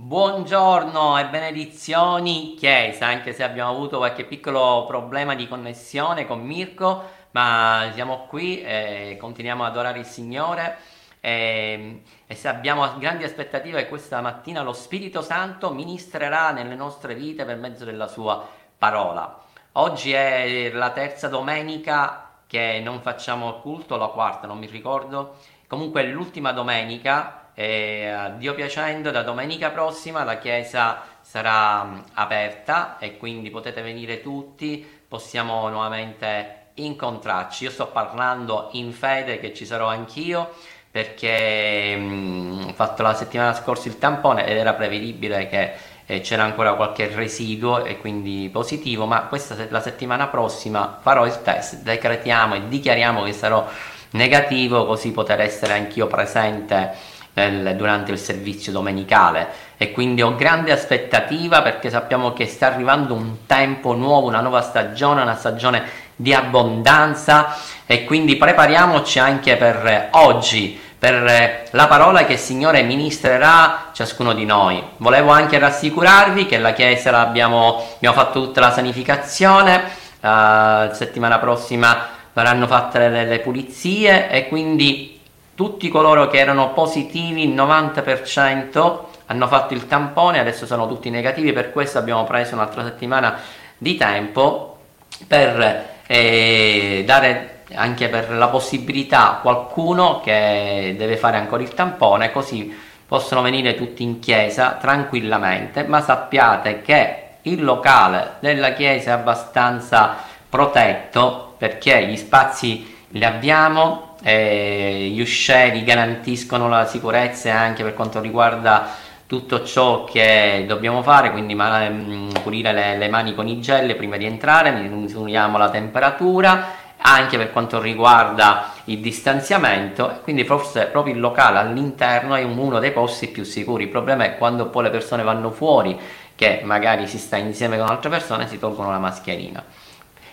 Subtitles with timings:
[0.00, 7.02] Buongiorno e benedizioni Chiesa, anche se abbiamo avuto qualche piccolo problema di connessione con Mirko,
[7.32, 10.78] ma siamo qui e continuiamo ad adorare il Signore
[11.18, 17.44] e, e se abbiamo grandi aspettative questa mattina lo Spirito Santo ministrerà nelle nostre vite
[17.44, 18.46] per mezzo della sua
[18.78, 19.36] parola.
[19.72, 26.02] Oggi è la terza domenica che non facciamo culto, la quarta non mi ricordo, comunque
[26.02, 32.98] è l'ultima domenica e a Dio piacendo, da domenica prossima la chiesa sarà mm, aperta
[32.98, 37.64] e quindi potete venire tutti, possiamo nuovamente incontrarci.
[37.64, 40.54] Io sto parlando in fede che ci sarò anch'io
[40.88, 45.72] perché mh, mm, ho fatto la settimana scorsa il tampone ed era prevedibile che
[46.06, 51.42] eh, c'era ancora qualche residuo e quindi positivo, ma questa la settimana prossima farò il
[51.42, 53.66] test, decretiamo e dichiariamo che sarò
[54.10, 60.72] negativo così poter essere anch'io presente nel, durante il servizio domenicale e quindi ho grande
[60.72, 66.34] aspettativa perché sappiamo che sta arrivando un tempo nuovo, una nuova stagione, una stagione di
[66.34, 67.54] abbondanza
[67.86, 74.44] e quindi prepariamoci anche per oggi per la parola che il Signore ministrerà ciascuno di
[74.44, 74.82] noi.
[74.96, 79.82] Volevo anche rassicurarvi che la Chiesa l'abbiamo abbiamo fatto tutta la sanificazione,
[80.20, 85.17] la settimana prossima verranno fatte le, le pulizie e quindi
[85.58, 91.52] tutti coloro che erano positivi, il 90% hanno fatto il tampone, adesso sono tutti negativi,
[91.52, 93.40] per questo abbiamo preso un'altra settimana
[93.76, 94.78] di tempo
[95.26, 102.30] per eh, dare anche per la possibilità a qualcuno che deve fare ancora il tampone,
[102.30, 102.72] così
[103.04, 110.18] possono venire tutti in chiesa tranquillamente, ma sappiate che il locale della chiesa è abbastanza
[110.48, 118.20] protetto perché gli spazi li abbiamo, eh, gli uscieri garantiscono la sicurezza anche per quanto
[118.20, 118.94] riguarda
[119.26, 124.16] tutto ciò che dobbiamo fare, quindi mh, pulire le, le, mani con i gel prima
[124.16, 131.20] di entrare, misuriamo la temperatura, anche per quanto riguarda il distanziamento, quindi forse proprio il
[131.20, 133.84] locale all'interno è uno dei posti più sicuri.
[133.84, 135.98] Il problema è quando poi le persone vanno fuori,
[136.34, 139.62] che magari si sta insieme con altre persone, si tolgono la mascherina.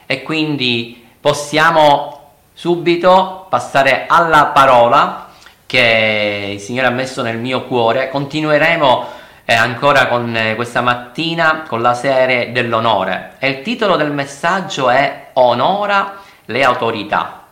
[0.06, 2.25] E quindi possiamo
[2.58, 5.28] subito passare alla parola
[5.66, 8.10] che il Signore ha messo nel mio cuore.
[8.10, 9.08] Continueremo
[9.44, 14.90] eh, ancora con eh, questa mattina con la serie dell'onore e il titolo del messaggio
[14.90, 17.44] è Onora le autorità.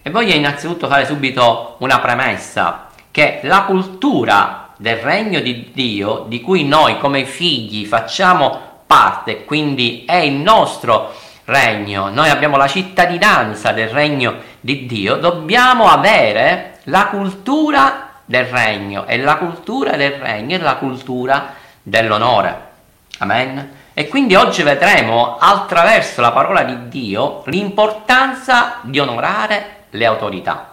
[0.00, 6.40] E voglio innanzitutto fare subito una premessa che la cultura del regno di Dio di
[6.40, 11.12] cui noi come figli facciamo parte, quindi è il nostro
[11.44, 19.06] regno, noi abbiamo la cittadinanza del regno di Dio, dobbiamo avere la cultura del regno
[19.06, 22.70] e la cultura del regno è la cultura dell'onore.
[23.18, 23.80] Amen.
[23.94, 30.70] E quindi oggi vedremo attraverso la parola di Dio l'importanza di onorare le autorità.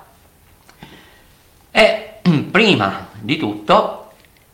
[1.72, 2.20] E
[2.52, 4.09] prima di tutto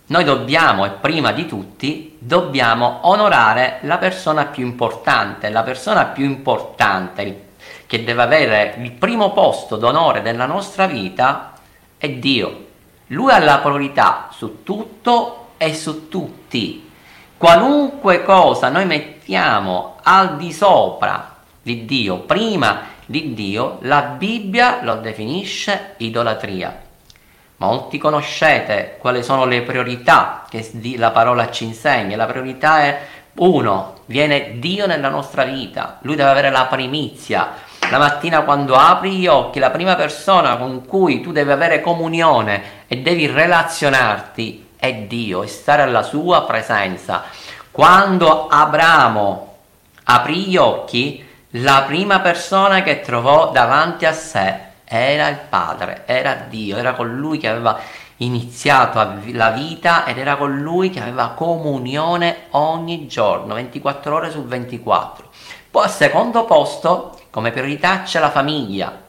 [0.08, 5.50] noi dobbiamo, e prima di tutti, dobbiamo onorare la persona più importante.
[5.50, 7.48] La persona più importante
[7.88, 11.54] che deve avere il primo posto d'onore della nostra vita
[11.98, 12.66] è Dio.
[13.08, 16.88] Lui ha la priorità su tutto e su tutti.
[17.36, 24.96] Qualunque cosa noi mettiamo al di sopra di Dio, prima di Dio, la Bibbia lo
[24.98, 26.85] definisce idolatria.
[27.58, 32.18] Molti conoscete quali sono le priorità che la parola ci insegna.
[32.18, 33.00] La priorità è
[33.36, 37.54] uno, viene Dio nella nostra vita, lui deve avere la primizia.
[37.92, 42.84] La mattina quando apri gli occhi, la prima persona con cui tu devi avere comunione
[42.88, 47.24] e devi relazionarti è Dio e stare alla sua presenza.
[47.72, 49.58] Quando Abramo
[50.06, 54.65] aprì gli occhi, la prima persona che trovò davanti a sé
[54.96, 57.80] era il Padre, era Dio, era colui che aveva
[58.18, 65.30] iniziato la vita ed era colui che aveva comunione ogni giorno, 24 ore su 24.
[65.70, 69.04] Poi al secondo posto, come priorità, c'è la famiglia.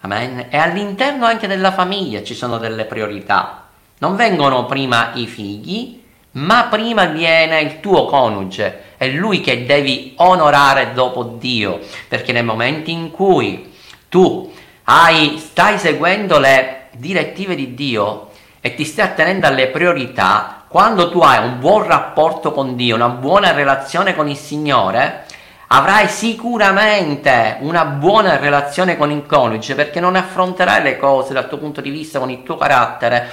[0.00, 0.46] Amen.
[0.50, 3.68] E all'interno anche della famiglia ci sono delle priorità.
[3.98, 8.94] Non vengono prima i figli, ma prima viene il tuo coniuge.
[8.96, 13.72] È lui che devi onorare dopo Dio, perché nel momento in cui
[14.08, 14.52] tu
[14.84, 21.20] hai, stai seguendo le direttive di Dio e ti stai attenendo alle priorità, quando tu
[21.20, 25.24] hai un buon rapporto con Dio, una buona relazione con il Signore,
[25.68, 31.58] avrai sicuramente una buona relazione con il coniuge perché non affronterai le cose dal tuo
[31.58, 33.30] punto di vista con il tuo carattere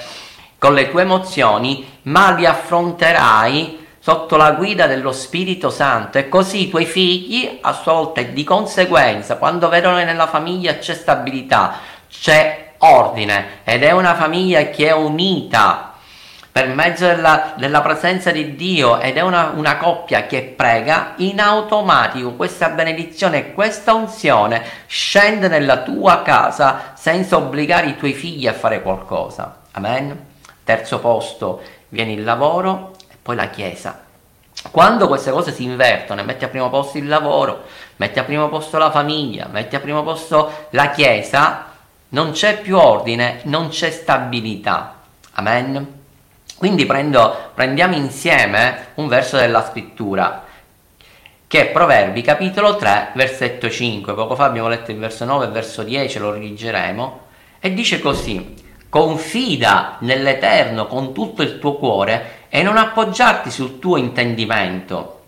[0.61, 6.63] con le tue emozioni, ma li affronterai sotto la guida dello Spirito Santo e così
[6.63, 10.95] i tuoi figli a sua volta e di conseguenza quando vedono che nella famiglia c'è
[10.95, 11.75] stabilità,
[12.09, 15.93] c'è ordine ed è una famiglia che è unita
[16.51, 21.39] per mezzo della, della presenza di Dio ed è una, una, coppia che prega, in
[21.39, 28.53] automatico questa benedizione questa unzione scende nella tua casa senza obbligare i tuoi figli a
[28.53, 29.59] fare qualcosa.
[29.73, 30.29] Amen.
[30.63, 34.03] Terzo posto viene il lavoro poi la Chiesa.
[34.69, 37.63] Quando queste cose si invertono, metti a primo posto il lavoro,
[37.97, 41.65] metti a primo posto la famiglia, metti a primo posto la Chiesa,
[42.09, 44.95] non c'è più ordine, non c'è stabilità.
[45.33, 45.99] Amen.
[46.57, 50.49] Quindi prendo, prendiamo insieme un verso della scrittura
[51.51, 54.13] che è Proverbi capitolo 3 versetto 5.
[54.13, 57.19] Poco fa abbiamo letto il verso 9 e il verso 10, lo rileggeremo.
[57.59, 58.55] E dice così,
[58.87, 65.19] confida nell'Eterno con tutto il tuo cuore e non appoggiarti sul tuo intendimento.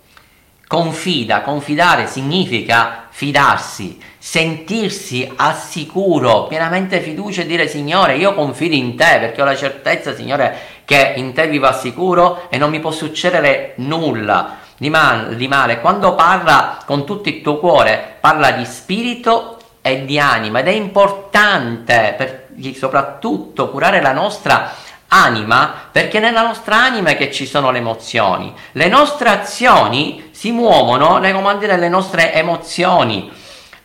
[0.68, 8.98] Confida, confidare significa fidarsi, sentirsi al sicuro, pienamente fiducia e dire Signore io confido in
[8.98, 12.81] te perché ho la certezza Signore che in te vivo al sicuro e non mi
[12.81, 15.80] può succedere nulla di, mal, di male.
[15.80, 20.72] Quando parla con tutto il tuo cuore parla di spirito e di anima ed è
[20.72, 24.72] importante per, soprattutto curare la nostra
[25.13, 28.54] anima perché nella nostra anima è che ci sono le emozioni.
[28.71, 33.31] Le nostre azioni si muovono nei comandi delle nostre emozioni.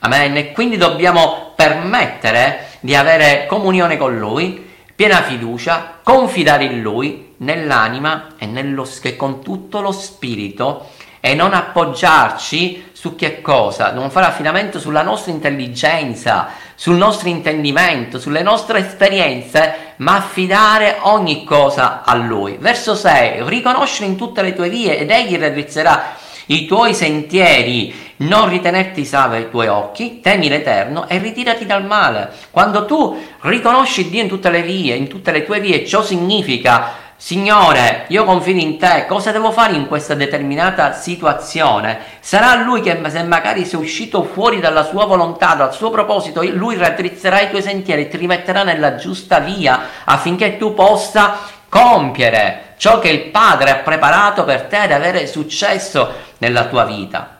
[0.00, 0.36] Amen.
[0.36, 8.34] E quindi dobbiamo permettere di avere comunione con Lui, piena fiducia, confidare in Lui nell'anima
[8.38, 10.90] e, nello, e con tutto lo spirito
[11.20, 13.92] e non appoggiarci su che cosa?
[13.92, 16.48] Non fare affidamento sulla nostra intelligenza,
[16.80, 22.56] sul nostro intendimento, sulle nostre esperienze, ma affidare ogni cosa a Lui.
[22.60, 23.48] Verso 6.
[23.48, 26.14] Riconoscere in tutte le tue vie ed Egli raddrizzerà
[26.46, 32.30] i tuoi sentieri, non ritenerti salve ai tuoi occhi, temi l'Eterno e ritirati dal male.
[32.52, 37.06] Quando tu riconosci Dio in tutte le vie, in tutte le tue vie, ciò significa
[37.20, 41.98] Signore, io confido in te, cosa devo fare in questa determinata situazione?
[42.20, 46.76] Sarà lui che se magari sei uscito fuori dalla sua volontà, dal suo proposito, lui
[46.76, 51.38] raddrizzerà i tuoi sentieri ti rimetterà nella giusta via affinché tu possa
[51.68, 57.38] compiere ciò che il Padre ha preparato per te ad avere successo nella tua vita.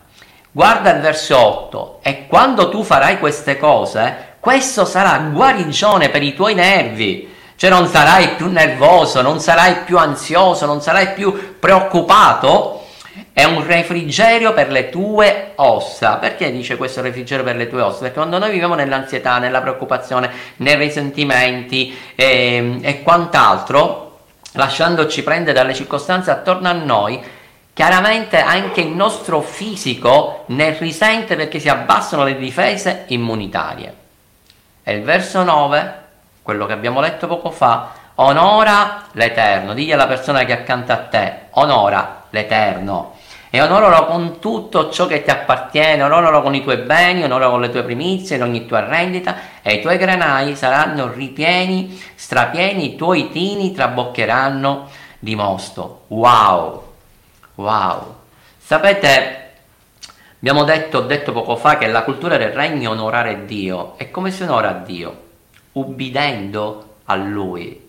[0.51, 6.35] Guarda il verso 8 e quando tu farai queste cose, questo sarà guarigione per i
[6.35, 12.87] tuoi nervi cioè non sarai più nervoso, non sarai più ansioso, non sarai più preoccupato.
[13.33, 16.19] È un refrigerio per le tue ossa.
[16.19, 17.99] Perché dice questo refrigerio per le tue ossa?
[18.03, 24.21] Perché quando noi viviamo nell'ansietà, nella preoccupazione, nei risentimenti e, ehm, e quant'altro,
[24.53, 27.21] lasciandoci prendere dalle circostanze attorno a noi,
[27.73, 33.95] chiaramente anche il nostro fisico ne risente perché si abbassano le difese immunitarie.
[34.85, 36.07] E il verso 9
[36.49, 40.97] quello che abbiamo letto poco fa, onora l'Eterno, digli alla persona che è accanto a
[40.97, 43.17] te, onora l'Eterno
[43.51, 47.61] e onoralo con tutto ciò che ti appartiene, onoralo con i tuoi beni, onoralo con
[47.61, 52.97] le tue primizie, in ogni tua rendita e i tuoi granai saranno ripieni, strapieni, i
[52.97, 54.89] tuoi tini traboccheranno
[55.19, 56.05] di mosto.
[56.07, 56.93] Wow!
[57.57, 58.15] Wow!
[58.57, 59.51] Sapete,
[60.39, 63.99] abbiamo detto, detto poco fa che la cultura del regno è onorare Dio.
[63.99, 65.27] E come si onora Dio?
[65.79, 67.87] Ubbidendo a Lui.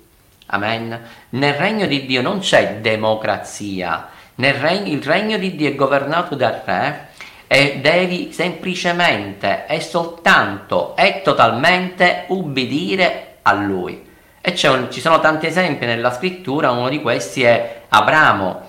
[0.47, 0.99] Amen.
[1.29, 6.61] Nel regno di Dio non c'è democrazia, regno, il regno di Dio è governato dal
[6.65, 7.07] Re
[7.47, 14.07] e devi semplicemente e soltanto e totalmente ubbidire a Lui.
[14.41, 18.67] E un, ci sono tanti esempi nella scrittura, uno di questi è Abramo.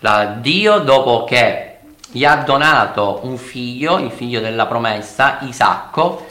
[0.00, 1.78] La, Dio dopo che
[2.10, 6.24] gli ha donato un figlio, il figlio della promessa, Isacco,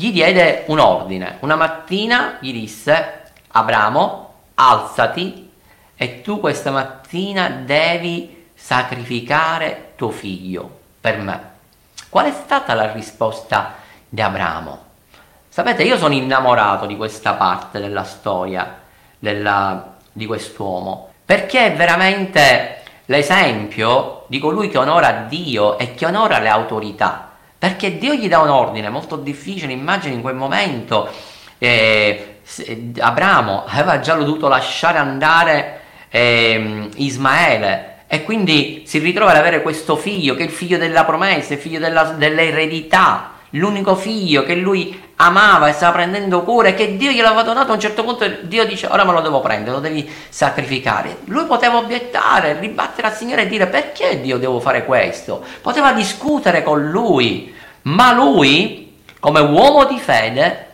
[0.00, 1.36] gli diede un ordine.
[1.40, 5.52] Una mattina gli disse, Abramo, alzati
[5.94, 11.48] e tu questa mattina devi sacrificare tuo figlio per me.
[12.08, 13.74] Qual è stata la risposta
[14.08, 14.84] di Abramo?
[15.50, 18.78] Sapete, io sono innamorato di questa parte della storia
[19.18, 26.38] della, di quest'uomo, perché è veramente l'esempio di colui che onora Dio e che onora
[26.38, 27.29] le autorità.
[27.60, 31.10] Perché Dio gli dà un ordine molto difficile, immagini in quel momento
[31.58, 32.38] eh,
[32.98, 39.96] Abramo aveva già dovuto lasciare andare eh, Ismaele e quindi si ritrova ad avere questo
[39.96, 45.08] figlio che è il figlio della promessa, il figlio della, dell'eredità, l'unico figlio che lui
[45.16, 48.64] amava e stava prendendo cura e che Dio gliel'aveva donato, a un certo punto Dio
[48.64, 51.18] dice ora me lo devo prendere, lo devi sacrificare.
[51.24, 55.44] Lui poteva obiettare, ribattere al Signore e dire perché Dio devo fare questo?
[55.60, 60.66] Poteva discutere con lui, ma lui, come uomo di fede,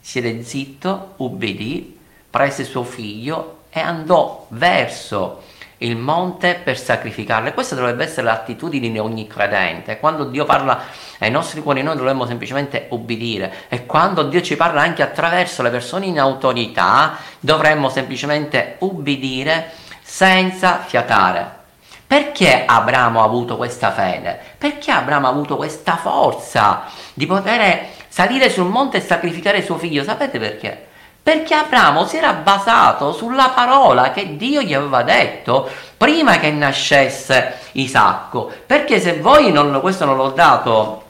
[0.00, 1.98] siede zitto, ubbidì,
[2.28, 5.42] prese suo figlio e andò verso
[5.84, 7.52] il monte per sacrificarle.
[7.52, 9.98] Questa dovrebbe essere l'attitudine di ogni credente.
[9.98, 10.80] Quando Dio parla
[11.18, 13.52] ai nostri cuori, noi dovremmo semplicemente ubbidire.
[13.68, 19.72] E quando Dio ci parla anche attraverso le persone in autorità, dovremmo semplicemente ubbidire
[20.02, 21.62] senza fiatare.
[22.06, 24.38] Perché Abramo ha avuto questa fede?
[24.58, 30.02] Perché Abramo ha avuto questa forza di poter salire sul monte e sacrificare suo figlio?
[30.02, 30.86] Sapete perché?
[31.24, 35.66] Perché Abramo si era basato sulla parola che Dio gli aveva detto
[35.96, 38.52] prima che nascesse Isacco.
[38.66, 41.04] Perché se voi non, questo non l'ho dato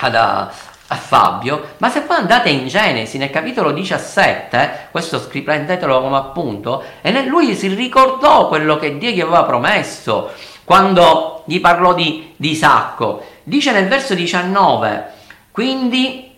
[0.00, 0.52] ad, a,
[0.86, 7.24] Fabio, ma se poi andate in Genesi nel capitolo 17, questo prendetelo come appunto, e
[7.24, 10.30] lui si ricordò quello che Dio gli aveva promesso
[10.64, 13.24] quando gli parlò di, di Isacco.
[13.42, 15.06] Dice nel verso 19,
[15.50, 16.32] quindi,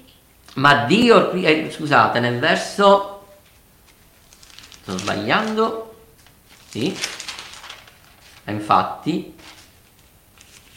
[0.55, 3.16] ma Dio, eh, scusate, nel verso
[4.87, 5.95] sto sbagliando.
[6.69, 6.97] Sì.
[8.45, 9.35] E infatti.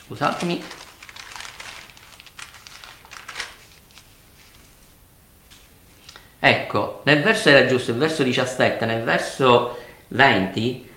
[0.03, 0.63] Scusatemi.
[6.39, 10.89] Ecco nel verso era giusto il verso 17 nel verso 20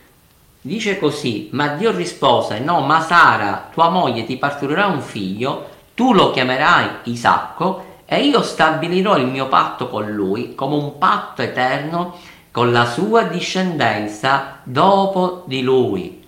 [0.61, 6.13] dice così ma Dio rispose no ma Sara tua moglie ti partorirà un figlio tu
[6.13, 12.17] lo chiamerai Isacco e io stabilirò il mio patto con lui come un patto eterno
[12.53, 16.23] con la sua discendenza dopo di lui.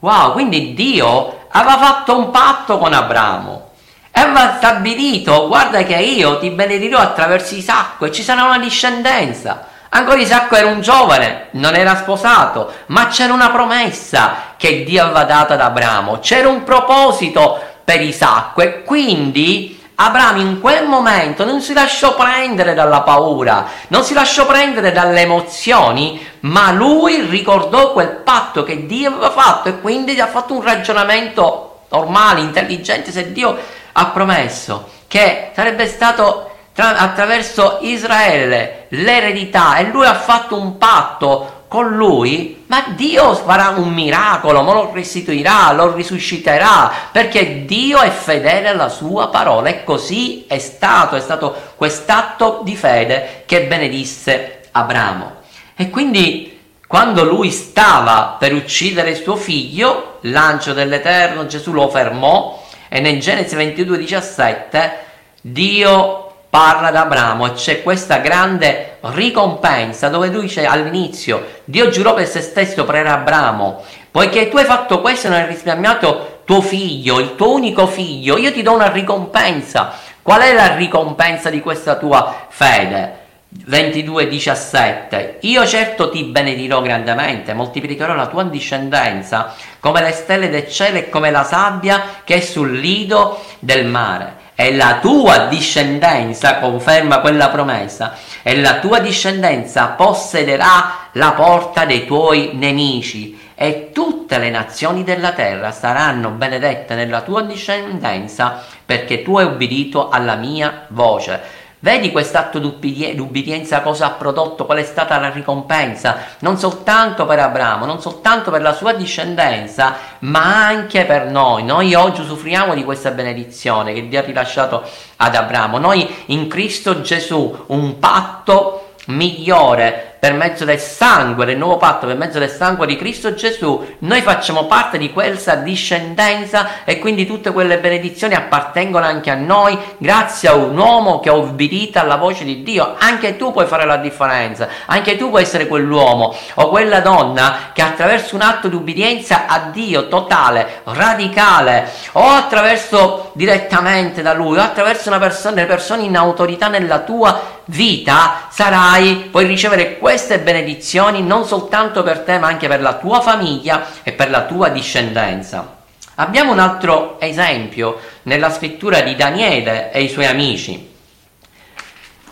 [0.00, 3.70] Wow, quindi Dio aveva fatto un patto con Abramo
[4.10, 9.66] e aveva stabilito, guarda che io ti benedirò attraverso Isacco e ci sarà una discendenza.
[9.90, 15.24] Ancora Isacco era un giovane, non era sposato, ma c'era una promessa che Dio aveva
[15.24, 21.60] data ad Abramo, c'era un proposito per Isacco e quindi Abramo in quel momento non
[21.60, 28.20] si lasciò prendere dalla paura, non si lasciò prendere dalle emozioni, ma lui ricordò quel
[28.22, 33.58] patto che Dio aveva fatto e quindi ha fatto un ragionamento normale, intelligente, se Dio
[33.90, 41.57] ha promesso che sarebbe stato tra- attraverso Israele l'eredità e lui ha fatto un patto
[41.68, 48.10] con lui, ma Dio farà un miracolo, ma lo restituirà, lo risusciterà, perché Dio è
[48.10, 54.62] fedele alla sua parola e così è stato, è stato quest'atto di fede che benedisse
[54.72, 55.36] Abramo.
[55.76, 63.00] E quindi quando lui stava per uccidere suo figlio, l'angelo dell'Eterno Gesù lo fermò e
[63.00, 64.98] nel Genesi 22, 17
[65.42, 72.14] Dio parla ad Abramo e c'è questa grande ricompensa dove lui dice all'inizio Dio giurò
[72.14, 76.62] per se stesso per Abramo poiché tu hai fatto questo e non hai risparmiato tuo
[76.62, 79.92] figlio, il tuo unico figlio, io ti do una ricompensa.
[80.22, 83.26] Qual è la ricompensa di questa tua fede?
[83.66, 90.96] 22:17 Io certo ti benedirò grandemente, moltiplicherò la tua discendenza come le stelle del cielo
[90.96, 97.20] e come la sabbia che è sul lido del mare e la tua discendenza, conferma
[97.20, 104.50] quella promessa, e la tua discendenza possederà la porta dei tuoi nemici e tutte le
[104.50, 111.40] nazioni della terra saranno benedette nella tua discendenza perché tu hai ubbidito alla mia voce.
[111.80, 117.38] Vedi quest'atto di ubbidienza cosa ha prodotto, qual è stata la ricompensa, non soltanto per
[117.38, 121.62] Abramo, non soltanto per la sua discendenza, ma anche per noi.
[121.62, 124.82] Noi oggi usufruiamo di questa benedizione che Dio ha rilasciato
[125.16, 125.78] ad Abramo.
[125.78, 132.16] Noi in Cristo Gesù un patto migliore per mezzo del sangue del nuovo patto, per
[132.16, 137.52] mezzo del sangue di Cristo Gesù, noi facciamo parte di questa discendenza e quindi tutte
[137.52, 142.44] quelle benedizioni appartengono anche a noi grazie a un uomo che ha obbedito alla voce
[142.44, 142.96] di Dio.
[142.98, 147.82] Anche tu puoi fare la differenza, anche tu puoi essere quell'uomo o quella donna che
[147.82, 154.62] attraverso un atto di ubbidienza a Dio totale, radicale o attraverso direttamente da Lui o
[154.62, 161.22] attraverso una persona, delle persone in autorità nella tua vita sarai, puoi ricevere queste benedizioni
[161.22, 165.76] non soltanto per te ma anche per la tua famiglia e per la tua discendenza.
[166.14, 170.94] Abbiamo un altro esempio nella scrittura di Daniele e i suoi amici.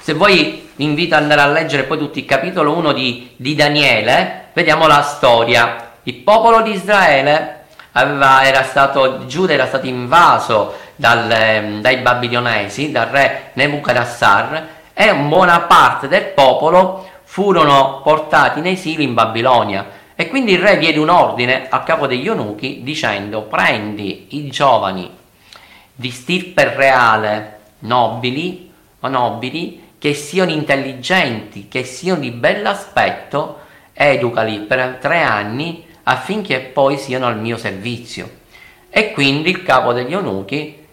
[0.01, 3.55] Se voi vi invito ad andare a leggere poi tutto il capitolo 1 di, di
[3.55, 5.97] Daniele, vediamo la storia.
[6.05, 12.91] Il popolo di Israele aveva, era stato, Giuda era stato invaso dal, ehm, dai babilonesi,
[12.91, 19.91] dal re Nebuchadnezzar, e buona parte del popolo furono portati in esilio in Babilonia.
[20.15, 25.11] E quindi il re diede un ordine al capo degli eunuchi dicendo prendi i giovani
[25.95, 33.59] di stirpe reale, nobili o nobili, che siano intelligenti, che siano di bell'aspetto,
[33.93, 38.31] educali per tre anni affinché poi siano al mio servizio.
[38.89, 40.87] E quindi il capo degli eunuchi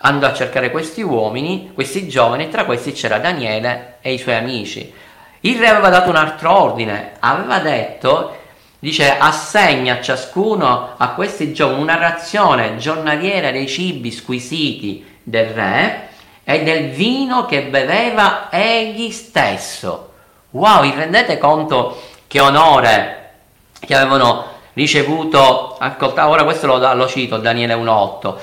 [0.00, 5.04] andò a cercare questi uomini, questi giovani, tra questi c'era Daniele e i suoi amici.
[5.40, 8.36] Il re aveva dato un altro ordine, aveva detto,
[8.78, 16.08] dice, assegna a ciascuno, a questi giovani, una razione giornaliera dei cibi squisiti del re
[16.44, 20.12] e del vino che beveva egli stesso.
[20.50, 23.30] Wow, vi rendete conto che onore
[23.78, 28.34] che avevano ricevuto, ascolta, ora questo lo, lo cito, Daniele 1.8,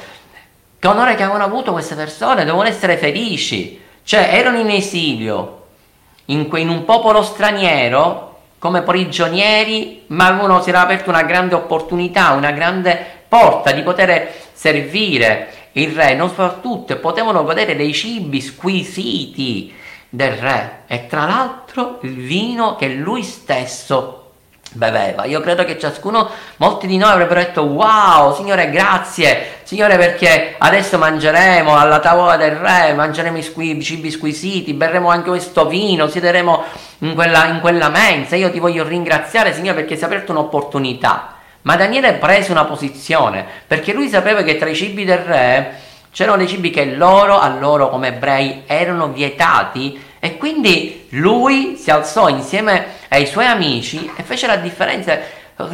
[0.80, 5.62] che onore che avevano avuto queste persone, devono essere felici, cioè erano in esilio,
[6.25, 12.32] in, in un popolo straniero, come prigionieri, ma avevano, si era aperta una grande opportunità,
[12.32, 19.74] una grande porta di poter servire il re, non soprattutto, potevano godere dei cibi squisiti
[20.10, 20.84] del re.
[20.88, 24.23] E tra l'altro il vino che lui stesso
[24.74, 25.25] beveva.
[25.25, 30.98] Io credo che ciascuno, molti di noi avrebbero detto wow, Signore grazie, Signore perché adesso
[30.98, 36.63] mangeremo alla tavola del re, mangeremo i squi- cibi squisiti, berremo anche questo vino, siederemo
[37.00, 38.36] in quella, in quella mensa.
[38.36, 41.36] Io ti voglio ringraziare Signore perché si è aperta un'opportunità.
[41.62, 45.74] Ma Daniele prese una posizione perché lui sapeva che tra i cibi del re
[46.12, 51.92] c'erano dei cibi che loro, a loro come ebrei, erano vietati e quindi lui si
[51.92, 55.20] alzò insieme ai suoi amici e fece la differenza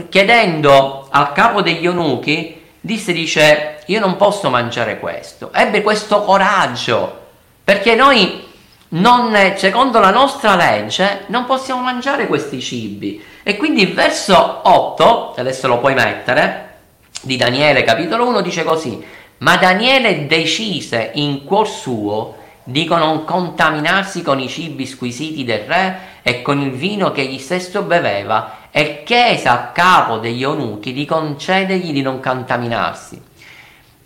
[0.10, 5.54] chiedendo al capo degli eunuchi, disse, dice, io non posso mangiare questo.
[5.54, 7.28] Ebbe questo coraggio,
[7.64, 8.44] perché noi,
[8.90, 13.24] non, secondo la nostra legge, non possiamo mangiare questi cibi.
[13.44, 16.78] E quindi il verso 8, adesso lo puoi mettere,
[17.22, 19.00] di Daniele capitolo 1 dice così,
[19.38, 22.38] ma Daniele decise in cuor suo
[22.70, 27.40] di non contaminarsi con i cibi squisiti del re e con il vino che egli
[27.40, 33.20] stesso beveva e chiese a capo degli eunuchi di concedergli di non contaminarsi.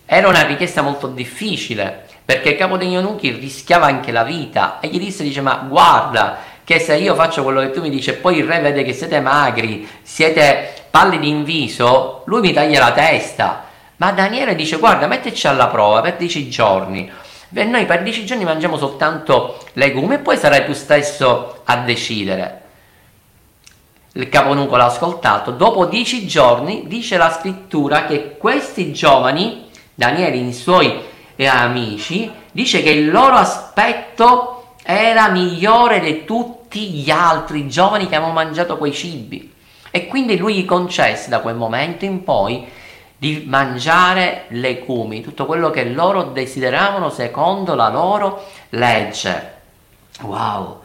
[0.06, 4.88] Era una richiesta molto difficile perché il capo degli eunuchi rischiava anche la vita e
[4.88, 8.14] gli disse, dice, ma guarda che se io faccio quello che tu mi dici e
[8.14, 12.92] poi il re vede che siete magri, siete pallidi in viso, lui mi taglia la
[12.94, 13.66] testa.
[13.98, 17.12] Ma Daniele dice, guarda, mettici alla prova per dieci giorni
[17.54, 22.62] e noi per dieci giorni mangiamo soltanto legumi e poi sarai tu stesso a decidere.
[24.14, 25.52] Il caponuco l'ha ascoltato.
[25.52, 31.00] Dopo dieci giorni dice la scrittura che questi giovani, Daniele e i suoi
[31.36, 38.16] eh, amici, dice che il loro aspetto era migliore di tutti gli altri giovani che
[38.16, 39.52] avevano mangiato quei cibi.
[39.90, 42.66] E quindi lui gli concesse da quel momento in poi
[43.24, 49.52] di mangiare legumi, tutto quello che loro desideravano secondo la loro legge.
[50.24, 50.82] Wow!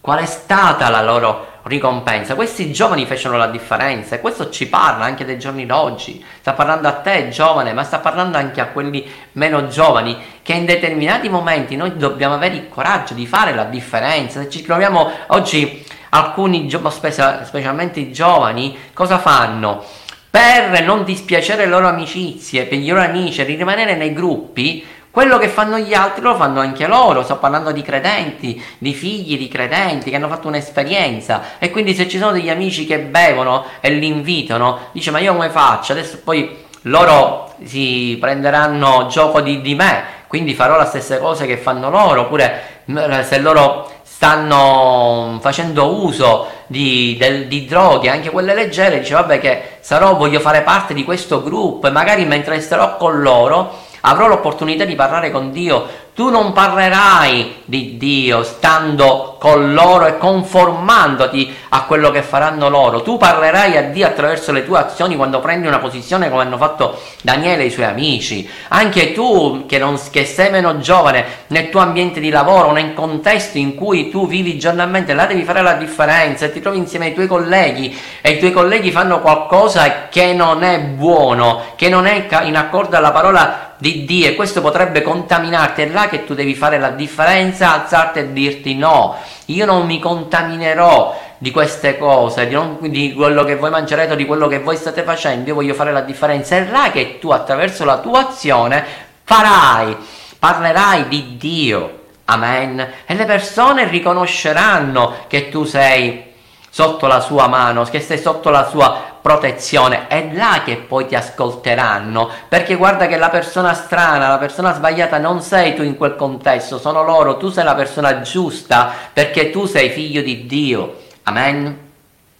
[0.00, 2.36] Qual è stata la loro ricompensa?
[2.36, 6.24] Questi giovani fecero la differenza e questo ci parla anche dei giorni d'oggi.
[6.38, 10.66] Sta parlando a te, giovane, ma sta parlando anche a quelli meno giovani che in
[10.66, 14.40] determinati momenti noi dobbiamo avere il coraggio di fare la differenza.
[14.40, 19.82] Se ci troviamo oggi alcuni, specialmente i giovani, cosa fanno?
[20.30, 25.48] Per non dispiacere le loro amicizie, per i loro amici, rimanere nei gruppi, quello che
[25.48, 27.24] fanno gli altri lo fanno anche loro.
[27.24, 31.58] Sto parlando di credenti, di figli di credenti che hanno fatto un'esperienza.
[31.58, 35.32] E quindi se ci sono degli amici che bevono e li invitano, dice: Ma io
[35.32, 35.92] come faccio?
[35.92, 41.56] Adesso poi loro si prenderanno gioco di, di me, quindi farò la stessa cosa che
[41.56, 42.22] fanno loro.
[42.22, 42.82] Oppure
[43.22, 49.62] se loro stanno facendo uso di, del, di, droghe, anche quelle leggere, dice vabbè che
[49.80, 54.84] sarò, voglio fare parte di questo gruppo e magari mentre starò con loro avrò l'opportunità
[54.84, 55.86] di parlare con Dio
[56.20, 63.00] tu non parlerai di Dio stando con loro e conformandoti a quello che faranno loro.
[63.00, 67.00] Tu parlerai a Dio attraverso le tue azioni quando prendi una posizione come hanno fatto
[67.22, 68.46] Daniele e i suoi amici.
[68.68, 73.56] Anche tu che, non, che sei meno giovane nel tuo ambiente di lavoro, nel contesto
[73.56, 77.14] in cui tu vivi giornalmente, là devi fare la differenza e ti trovi insieme ai
[77.14, 82.26] tuoi colleghi e i tuoi colleghi fanno qualcosa che non è buono, che non è
[82.42, 86.54] in accordo alla parola di Dio e questo potrebbe contaminarti, è là che tu devi
[86.54, 89.16] fare la differenza, alzarti e dirti no,
[89.46, 94.26] io non mi contaminerò di queste cose, di, non, di quello che voi mangerete di
[94.26, 97.86] quello che voi state facendo, io voglio fare la differenza, è là che tu attraverso
[97.86, 98.84] la tua azione
[99.24, 99.96] farai,
[100.38, 101.98] parlerai di Dio.
[102.26, 102.86] Amen.
[103.06, 106.32] E le persone riconosceranno che tu sei
[106.68, 111.14] sotto la sua mano, che sei sotto la sua protezione, è là che poi ti
[111.14, 116.16] ascolteranno, perché guarda che la persona strana, la persona sbagliata non sei tu in quel
[116.16, 120.96] contesto, sono loro, tu sei la persona giusta, perché tu sei figlio di Dio.
[121.24, 121.88] Amen.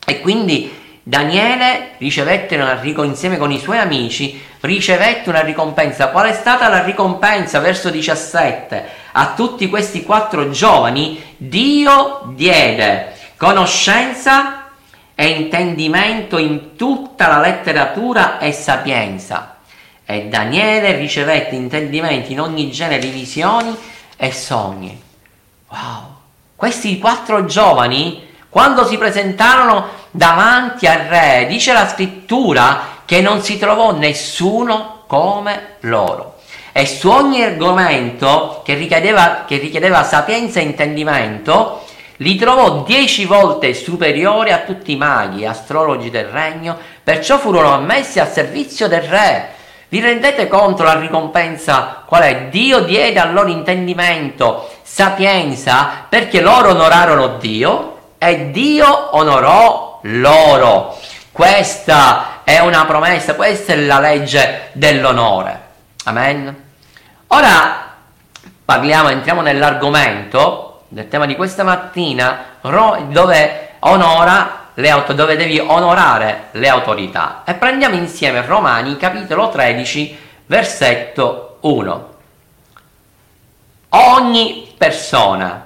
[0.05, 6.09] E quindi Daniele ricevette ricompensa insieme con i suoi amici, ricevette una ricompensa.
[6.09, 7.59] Qual è stata la ricompensa?
[7.61, 8.85] Verso 17.
[9.13, 14.60] A tutti questi quattro giovani Dio diede conoscenza
[15.21, 19.57] e intendimento in tutta la letteratura e sapienza.
[20.07, 23.77] E Daniele ricevette intendimenti in ogni genere di visioni
[24.17, 24.99] e sogni.
[25.69, 26.17] Wow!
[26.57, 33.59] Questi quattro giovani, quando si presentarono davanti al re, dice la scrittura che non si
[33.59, 36.39] trovò nessuno come loro.
[36.73, 41.85] E su ogni argomento che richiedeva, che richiedeva sapienza e intendimento,
[42.21, 47.73] li trovò dieci volte superiori a tutti i maghi e astrologi del regno, perciò furono
[47.73, 49.49] ammessi al servizio del re.
[49.89, 52.43] Vi rendete conto la ricompensa qual è?
[52.51, 60.97] Dio diede al loro intendimento, sapienza, perché loro onorarono Dio e Dio onorò loro.
[61.33, 65.69] Questa è una promessa, questa è la legge dell'onore.
[66.05, 66.65] Amen.
[67.29, 67.95] Ora
[68.65, 76.49] parliamo, entriamo nell'argomento del tema di questa mattina, dove, onora le auto, dove devi onorare
[76.53, 77.43] le autorità.
[77.45, 82.15] E prendiamo insieme Romani capitolo 13, versetto 1.
[83.91, 85.65] Ogni persona,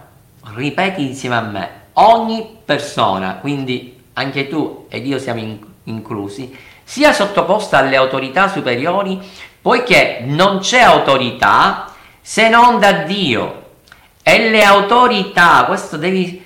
[0.55, 7.15] ripeti insieme a me, ogni persona, quindi anche tu ed io siamo in, inclusi, sia
[7.15, 9.19] sottoposta alle autorità superiori,
[9.63, 13.63] poiché non c'è autorità se non da Dio
[14.27, 16.43] e le autorità, devi,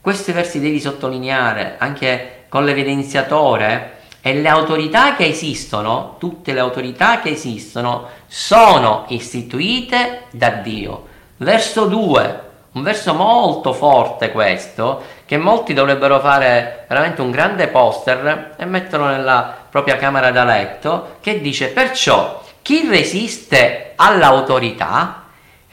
[0.00, 7.20] questi versi devi sottolineare anche con l'evidenziatore, e le autorità che esistono, tutte le autorità
[7.20, 11.06] che esistono, sono istituite da Dio.
[11.36, 12.40] Verso 2,
[12.72, 19.06] un verso molto forte questo, che molti dovrebbero fare veramente un grande poster e metterlo
[19.06, 25.23] nella propria camera da letto, che dice perciò chi resiste all'autorità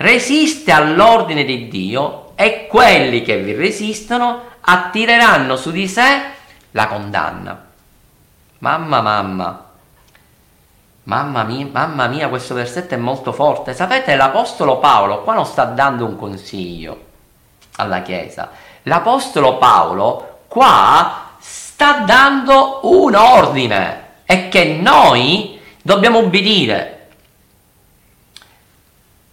[0.02, 6.22] resiste all'ordine di Dio e quelli che vi resistono attireranno su di sé
[6.72, 7.70] la condanna.
[8.60, 9.66] Mamma, mamma,
[11.04, 13.74] mamma mia, mamma mia, questo versetto è molto forte.
[13.74, 17.06] Sapete, l'Apostolo Paolo qua non sta dando un consiglio
[17.78, 18.50] alla Chiesa.
[18.84, 27.01] L'Apostolo Paolo qua sta dando un ordine e che noi dobbiamo ubbidire.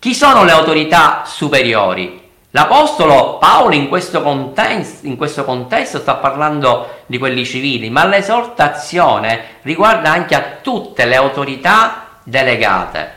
[0.01, 2.31] Chi sono le autorità superiori?
[2.51, 9.59] L'Apostolo Paolo in questo, contesto, in questo contesto sta parlando di quelli civili, ma l'esortazione
[9.63, 13.13] riguarda anche a tutte le autorità delegate.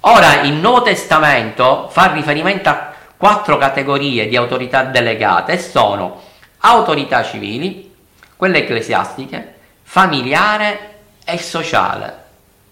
[0.00, 6.22] Ora, il Nuovo Testamento fa riferimento a quattro categorie di autorità delegate sono
[6.60, 7.94] autorità civili,
[8.34, 12.27] quelle ecclesiastiche, familiare e sociale.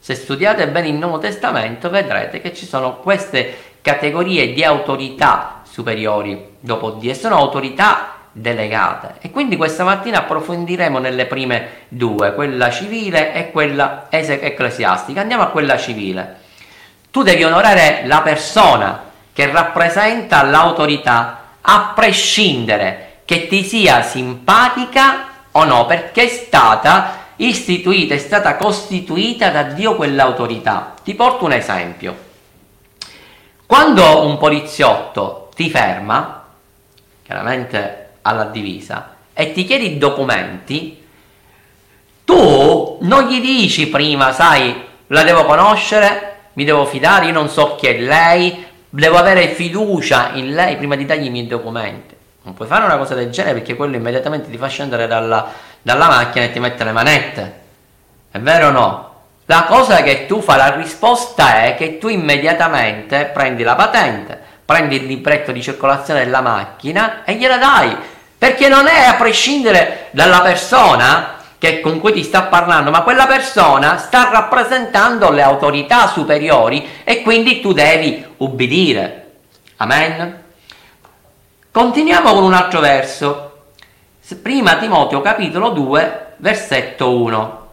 [0.07, 6.59] Se studiate bene il Nuovo Testamento vedrete che ci sono queste categorie di autorità superiori
[6.61, 9.17] dopo e sono autorità delegate.
[9.21, 15.23] E quindi questa mattina approfondiremo nelle prime due, quella civile e quella ecclesiastica.
[15.23, 16.37] Andiamo a quella civile.
[17.11, 25.65] Tu devi onorare la persona che rappresenta l'autorità a prescindere che ti sia simpatica o
[25.65, 30.95] no, perché è stata istituita, è stata costituita da Dio quell'autorità.
[31.03, 32.25] Ti porto un esempio.
[33.67, 36.45] Quando un poliziotto ti ferma,
[37.25, 41.05] chiaramente alla divisa, e ti chiede i documenti,
[42.25, 47.75] tu non gli dici prima, sai, la devo conoscere, mi devo fidare, io non so
[47.77, 52.15] chi è lei, devo avere fiducia in lei prima di dargli i miei documenti.
[52.43, 55.53] Non puoi fare una cosa del genere perché quello immediatamente ti fa scendere dalla,
[55.87, 57.61] dalla macchina e ti mette le manette.
[58.33, 59.15] È vero o no?
[59.45, 64.97] La cosa che tu fai, la risposta è che tu immediatamente prendi la patente, prendi
[64.97, 67.97] il libretto di circolazione della macchina e gliela dai.
[68.37, 73.29] Perché non è a prescindere dalla persona che con cui ti sta parlando, ma quella
[73.29, 79.27] persona sta rappresentando le autorità superiori e quindi tu devi ubbidire.
[79.77, 80.43] Amen.
[81.71, 83.46] Continuiamo con un altro verso.
[84.35, 87.67] Prima Timoteo capitolo 2, versetto 1.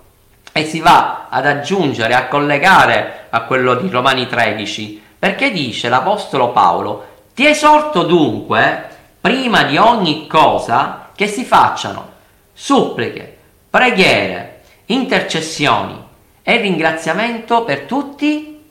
[0.51, 6.51] e si va ad aggiungere, a collegare a quello di Romani 13, perché dice l'Apostolo
[6.51, 8.87] Paolo, ti esorto dunque,
[9.19, 12.11] prima di ogni cosa, che si facciano
[12.53, 13.35] suppliche,
[13.67, 15.99] preghiere, intercessioni
[16.43, 18.63] e ringraziamento per tutti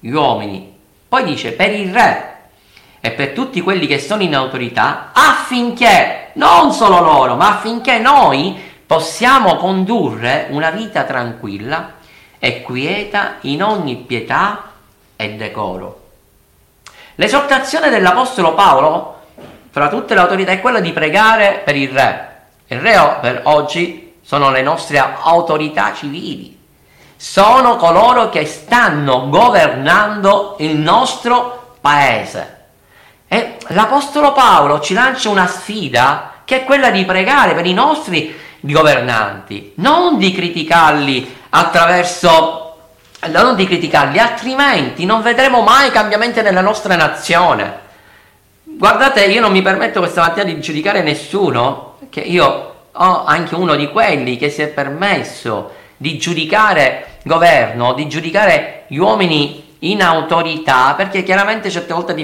[0.00, 0.76] gli uomini.
[1.08, 2.36] Poi dice per il re
[2.98, 8.56] e per tutti quelli che sono in autorità affinché, non solo loro, ma affinché noi
[8.86, 11.94] possiamo condurre una vita tranquilla
[12.38, 14.70] e quieta in ogni pietà
[15.16, 16.06] e decoro.
[17.16, 19.16] L'esortazione dell'Apostolo Paolo,
[19.70, 22.36] fra tutte le autorità, è quella di pregare per il re.
[22.68, 26.56] Il re per oggi sono le nostre autorità civili,
[27.16, 32.57] sono coloro che stanno governando il nostro paese.
[33.28, 38.34] E l'Apostolo Paolo ci lancia una sfida che è quella di pregare per i nostri
[38.60, 42.64] governanti, non di criticarli attraverso
[43.26, 47.86] non di criticarli, altrimenti non vedremo mai cambiamenti nella nostra nazione.
[48.62, 53.74] Guardate, io non mi permetto questa mattina di giudicare nessuno, che io ho anche uno
[53.74, 60.94] di quelli che si è permesso di giudicare governo, di giudicare gli uomini in autorità,
[60.96, 62.14] perché chiaramente certe volte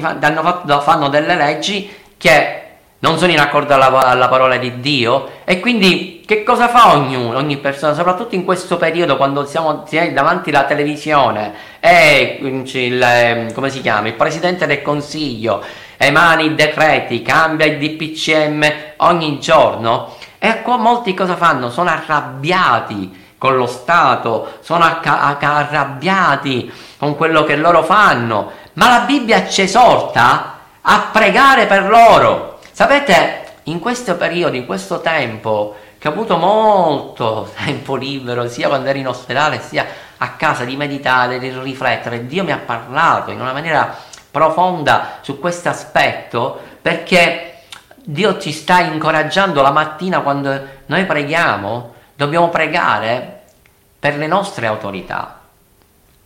[0.80, 2.60] fanno delle leggi che
[3.04, 7.36] non sono in accordo alla, alla, parola di Dio e quindi che cosa fa ognuno,
[7.36, 13.68] ogni persona, soprattutto in questo periodo quando siamo davanti alla televisione e il, ehm, come
[13.68, 15.62] si chiama, il Presidente del Consiglio
[15.98, 21.70] emana i decreti, cambia il DPCM ogni giorno e qua molti cosa fanno?
[21.70, 29.46] Sono arrabbiati con lo Stato, sono arrabbiati con quello che loro fanno, ma la Bibbia
[29.46, 32.60] ci esorta a pregare per loro.
[32.72, 38.88] Sapete, in questo periodo, in questo tempo, che ho avuto molto tempo libero, sia quando
[38.88, 39.84] ero in ospedale, sia
[40.16, 43.94] a casa, di meditare, di riflettere, Dio mi ha parlato in una maniera
[44.30, 47.56] profonda su questo aspetto, perché
[47.96, 53.33] Dio ci sta incoraggiando la mattina quando noi preghiamo, dobbiamo pregare
[54.04, 55.40] per le nostre autorità,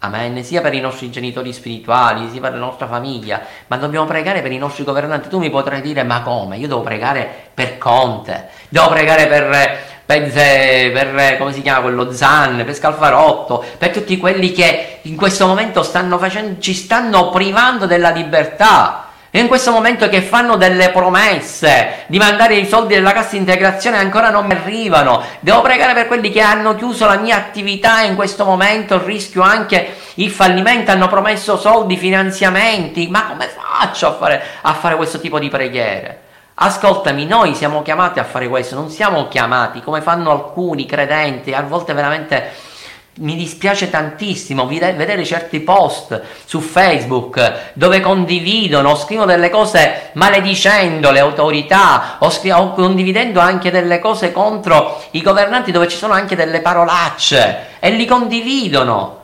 [0.00, 4.42] Amen, sia per i nostri genitori spirituali, sia per la nostra famiglia, ma dobbiamo pregare
[4.42, 5.28] per i nostri governanti.
[5.28, 6.56] Tu mi potrai dire, ma come?
[6.56, 12.64] Io devo pregare per Conte, devo pregare per, per, per come si chiama quello Zan,
[12.64, 18.10] per Scalfarotto, per tutti quelli che in questo momento stanno facendo, ci stanno privando della
[18.10, 19.07] libertà.
[19.38, 24.30] In questo momento che fanno delle promesse di mandare i soldi della cassa integrazione ancora
[24.30, 25.22] non mi arrivano.
[25.38, 29.94] Devo pregare per quelli che hanno chiuso la mia attività in questo momento rischio anche
[30.14, 33.06] il fallimento, hanno promesso soldi, finanziamenti.
[33.06, 36.22] Ma come faccio a fare, a fare questo tipo di preghiere?
[36.54, 41.62] Ascoltami, noi siamo chiamati a fare questo, non siamo chiamati come fanno alcuni credenti, a
[41.62, 42.50] volte veramente
[43.18, 51.20] mi dispiace tantissimo vedere certi post su Facebook dove condividono, scrivono delle cose maledicendo le
[51.20, 56.36] autorità o, scri- o condividendo anche delle cose contro i governanti dove ci sono anche
[56.36, 59.16] delle parolacce e li condividono.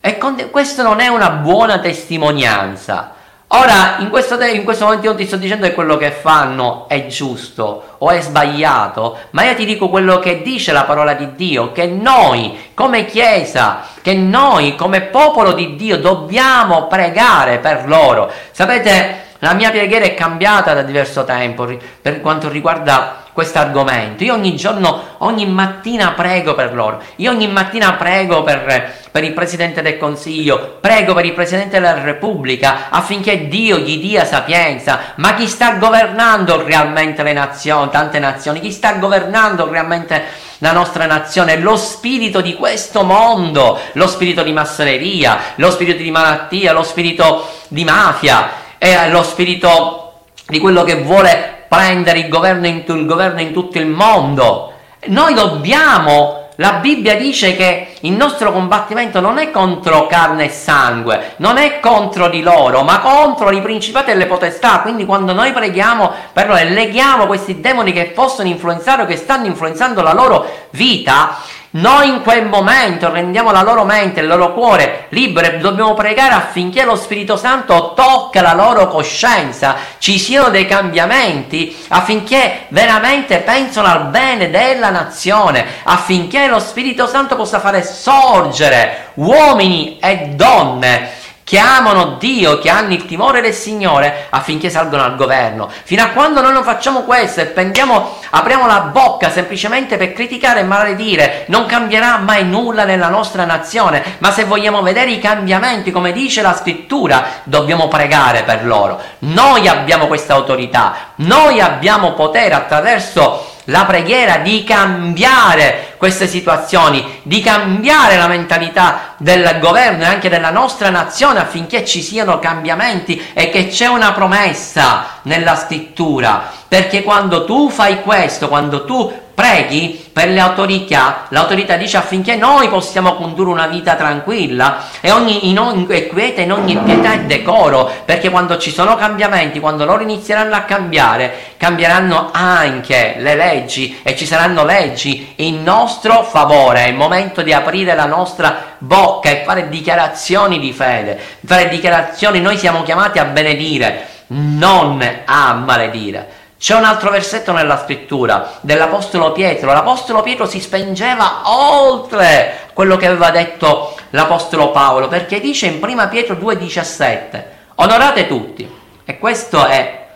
[0.00, 3.14] E con- questo non è una buona testimonianza.
[3.54, 6.86] Ora, in questo, te- in questo momento io ti sto dicendo che quello che fanno
[6.88, 11.34] è giusto o è sbagliato, ma io ti dico quello che dice la parola di
[11.34, 18.30] Dio, che noi come Chiesa, che noi come popolo di Dio dobbiamo pregare per loro.
[18.52, 21.68] Sapete, la mia preghiera è cambiata da diverso tempo
[22.00, 24.22] per quanto riguarda questo argomento.
[24.22, 27.02] Io ogni giorno, ogni mattina prego per loro.
[27.16, 32.00] Io ogni mattina prego per, per, il Presidente del Consiglio, prego per il Presidente della
[32.00, 35.14] Repubblica affinché Dio gli dia sapienza.
[35.16, 38.60] Ma chi sta governando realmente le nazioni, tante nazioni?
[38.60, 40.22] Chi sta governando realmente
[40.58, 41.56] la nostra nazione?
[41.56, 47.48] Lo spirito di questo mondo, lo spirito di massoneria, lo spirito di malattia, lo spirito
[47.66, 50.12] di mafia, e lo spirito
[50.48, 54.72] di quello che vuole prendere il governo, in, il governo in tutto il mondo.
[55.06, 61.34] Noi dobbiamo la Bibbia dice che il nostro combattimento non è contro carne e sangue,
[61.36, 64.80] non è contro di loro, ma contro i principati e le potestà.
[64.80, 69.16] Quindi quando noi preghiamo per loro e leghiamo questi demoni che possono influenzare o che
[69.16, 71.38] stanno influenzando la loro vita,
[71.74, 76.34] noi in quel momento rendiamo la loro mente, il loro cuore libero e dobbiamo pregare
[76.34, 83.88] affinché lo Spirito Santo tocca la loro coscienza, ci siano dei cambiamenti, affinché veramente pensano
[83.88, 91.58] al bene della nazione, affinché lo Spirito Santo possa fare sorgere uomini e donne che
[91.58, 95.70] amano Dio, che hanno il timore del Signore affinché salgano al governo.
[95.82, 100.60] Fino a quando noi non facciamo questo e prendiamo, apriamo la bocca semplicemente per criticare
[100.60, 104.02] e maledire, non cambierà mai nulla nella nostra nazione.
[104.18, 109.00] Ma se vogliamo vedere i cambiamenti, come dice la scrittura, dobbiamo pregare per loro.
[109.20, 117.40] Noi abbiamo questa autorità, noi abbiamo potere attraverso la preghiera di cambiare queste situazioni, di
[117.40, 123.50] cambiare la mentalità del governo e anche della nostra nazione affinché ci siano cambiamenti e
[123.50, 130.28] che c'è una promessa nella scrittura, perché quando tu fai questo, quando tu preghi per
[130.28, 135.86] le autorità, l'autorità dice affinché noi possiamo condurre una vita tranquilla e, ogni, in ogni,
[135.88, 140.54] e quieta in ogni pietà e decoro, perché quando ci sono cambiamenti, quando loro inizieranno
[140.54, 145.91] a cambiare, cambieranno anche le leggi e ci saranno leggi in nostro
[146.24, 146.84] favore.
[146.84, 152.40] È il momento di aprire la nostra bocca e fare dichiarazioni di fede, fare dichiarazioni,
[152.40, 156.40] noi siamo chiamati a benedire, non a maledire.
[156.58, 159.72] C'è un altro versetto nella scrittura dell'Apostolo Pietro.
[159.72, 166.08] L'Apostolo Pietro si spengeva oltre quello che aveva detto l'Apostolo Paolo, perché dice in 1
[166.08, 168.70] Pietro 2,17: Onorate tutti.
[169.04, 170.06] E questo è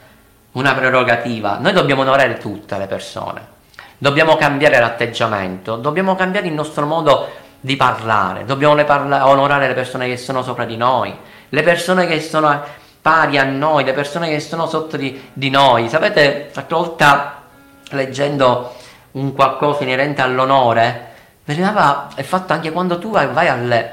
[0.52, 1.58] una prerogativa.
[1.58, 3.54] Noi dobbiamo onorare tutte le persone.
[3.98, 7.28] Dobbiamo cambiare l'atteggiamento, dobbiamo cambiare il nostro modo
[7.60, 11.14] di parlare, dobbiamo parla- onorare le persone che sono sopra di noi,
[11.48, 12.62] le persone che sono
[13.00, 15.88] pari a noi, le persone che sono sotto di, di noi.
[15.88, 17.42] Sapete, l'altra volta
[17.90, 18.74] leggendo
[19.12, 21.12] un qualcosa inerente all'onore,
[21.44, 23.90] veniva, è fatto anche quando tu vai, vai al,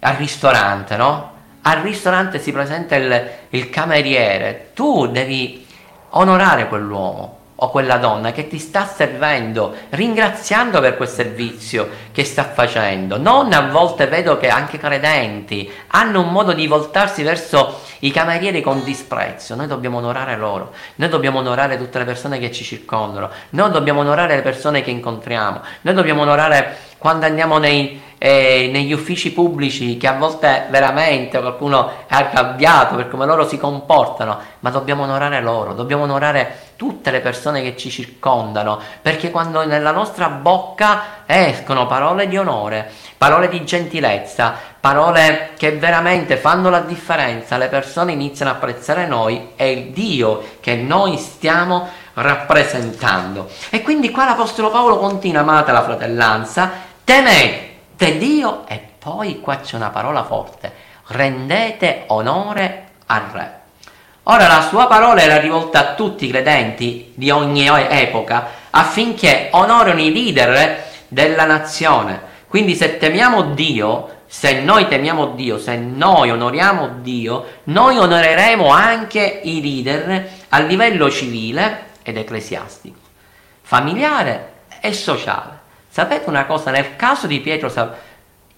[0.00, 1.34] al, ristorante, no?
[1.62, 5.64] Al ristorante si presenta il, il cameriere, tu devi
[6.10, 12.44] onorare quell'uomo o quella donna che ti sta servendo, ringraziando per quel servizio che sta
[12.44, 13.18] facendo.
[13.18, 18.60] Non a volte vedo che anche credenti hanno un modo di voltarsi verso i camerieri
[18.60, 19.54] con disprezzo.
[19.54, 24.00] Noi dobbiamo onorare loro, noi dobbiamo onorare tutte le persone che ci circondano, noi dobbiamo
[24.00, 29.96] onorare le persone che incontriamo, noi dobbiamo onorare quando andiamo nei, eh, negli uffici pubblici
[29.96, 35.40] che a volte veramente qualcuno è arrabbiato per come loro si comportano, ma dobbiamo onorare
[35.42, 41.86] loro, dobbiamo onorare tutte le persone che ci circondano, perché quando nella nostra bocca escono
[41.86, 48.50] parole di onore, parole di gentilezza, parole che veramente fanno la differenza, le persone iniziano
[48.50, 53.48] a apprezzare noi e il Dio che noi stiamo rappresentando.
[53.70, 56.70] E quindi qua l'Apostolo Paolo continua, amate la fratellanza,
[57.04, 60.72] temete Dio e poi qua c'è una parola forte,
[61.08, 63.60] rendete onore al Re.
[64.24, 70.00] Ora la sua parola era rivolta a tutti i credenti di ogni epoca affinché onorino
[70.00, 72.20] i leader della nazione.
[72.48, 79.40] Quindi se temiamo Dio, se noi temiamo Dio, se noi onoriamo Dio, noi onoreremo anche
[79.44, 82.98] i leader a livello civile ed ecclesiastico,
[83.62, 85.55] familiare e sociale.
[85.96, 86.70] Sapete una cosa?
[86.70, 87.72] Nel caso di Pietro,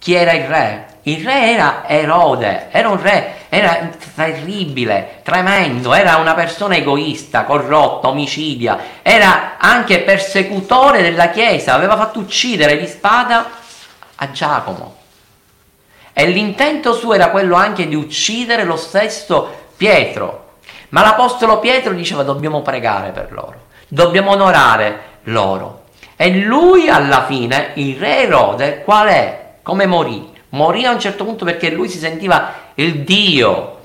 [0.01, 0.87] chi era il re?
[1.03, 8.09] Il re era Erode, era un re, era terribile, tremendo, era una persona egoista, corrotta,
[8.09, 13.49] omicidia, era anche persecutore della Chiesa, aveva fatto uccidere di spada
[14.17, 14.97] a Giacomo.
[16.13, 20.55] E l'intento suo era quello anche di uccidere lo stesso Pietro.
[20.89, 25.78] Ma l'Apostolo Pietro diceva dobbiamo pregare per loro, dobbiamo onorare loro.
[26.21, 29.47] E lui alla fine, il re Erode, qual è?
[29.69, 30.27] come morì.
[30.51, 33.77] Morì a un certo punto perché lui si sentiva il Dio.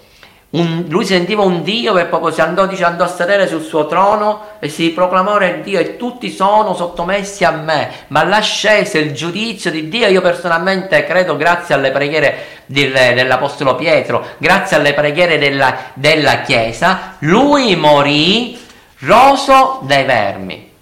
[0.52, 3.86] Un, lui sentiva un Dio e proprio si andò, dice, andò a sedere sul suo
[3.86, 7.90] trono e si proclamò il Dio e tutti sono sottomessi a me.
[8.08, 10.08] Ma là scese il giudizio di Dio.
[10.08, 17.16] Io personalmente credo, grazie alle preghiere del, dell'Apostolo Pietro, grazie alle preghiere della, della Chiesa,
[17.20, 18.58] lui morì
[19.00, 20.73] roso dai vermi.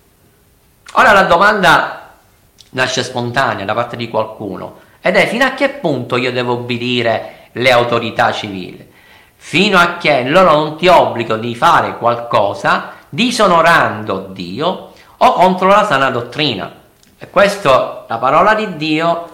[0.93, 2.09] Ora la domanda
[2.71, 4.79] nasce spontanea da parte di qualcuno.
[5.01, 8.89] Ed è fino a che punto io devo obbedire le autorità civili?
[9.35, 15.85] Fino a che loro non ti obbligano di fare qualcosa disonorando Dio o contro la
[15.85, 16.71] sana dottrina.
[17.17, 19.29] E questo, la parola di Dio,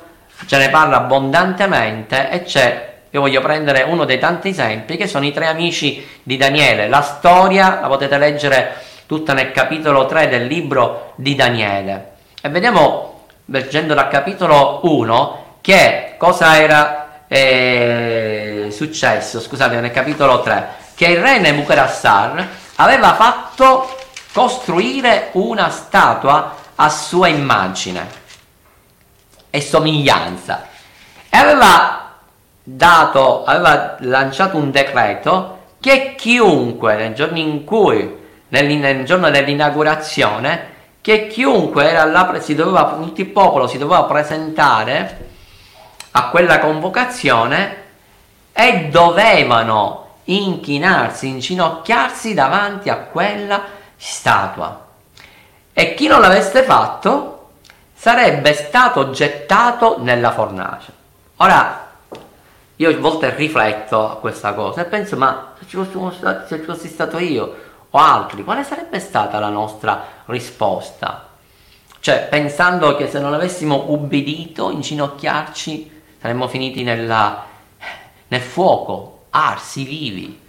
[0.45, 5.25] ce ne parla abbondantemente e c'è io voglio prendere uno dei tanti esempi che sono
[5.25, 6.89] i tre amici di Daniele.
[6.89, 8.75] La storia la potete leggere
[9.07, 12.11] tutta nel capitolo 3 del libro di Daniele.
[12.39, 20.67] E vediamo, leggendo dal capitolo 1, che cosa era eh, successo, scusate, nel capitolo 3,
[20.93, 23.95] che il re Nebuchadnezzar aveva fatto
[24.33, 28.07] costruire una statua a sua immagine
[29.49, 30.67] e somiglianza
[31.29, 32.15] e aveva
[32.61, 41.27] dato, aveva lanciato un decreto che chiunque nel giorno in cui, nel, giorno dell'inaugurazione, che
[41.27, 45.25] chiunque era là, si doveva, tutto il popolo si doveva presentare
[46.11, 47.85] a quella convocazione
[48.51, 53.63] e dovevano inchinarsi, inginocchiarsi davanti a quella
[53.95, 54.85] statua.
[55.73, 57.49] E chi non l'avesse fatto
[57.93, 60.91] sarebbe stato gettato nella fornace.
[61.37, 61.85] Ora,
[62.75, 67.65] io a volte rifletto a questa cosa e penso, ma se ci fossi stato io
[67.89, 71.29] o altri, quale sarebbe stata la nostra risposta?
[71.99, 77.45] Cioè, pensando che se non avessimo ubbidito, inginocchiarci, saremmo finiti nella,
[78.27, 80.45] nel fuoco, arsi vivi.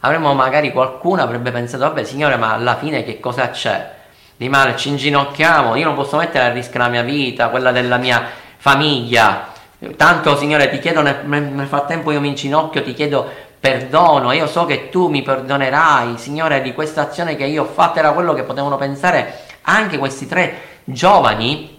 [0.00, 3.96] Avremmo magari qualcuno avrebbe pensato, vabbè signore, ma alla fine che cosa c'è?
[4.36, 7.96] Di male ci inginocchiamo, io non posso mettere a rischio la mia vita, quella della
[7.96, 8.24] mia
[8.56, 9.56] famiglia,
[9.96, 13.30] Tanto Signore ti chiedo nel, nel frattempo io mi inginocchio, ti chiedo
[13.60, 17.98] perdono, io so che tu mi perdonerai, Signore, di questa azione che io ho fatto,
[17.98, 21.78] era quello che potevano pensare anche questi tre giovani,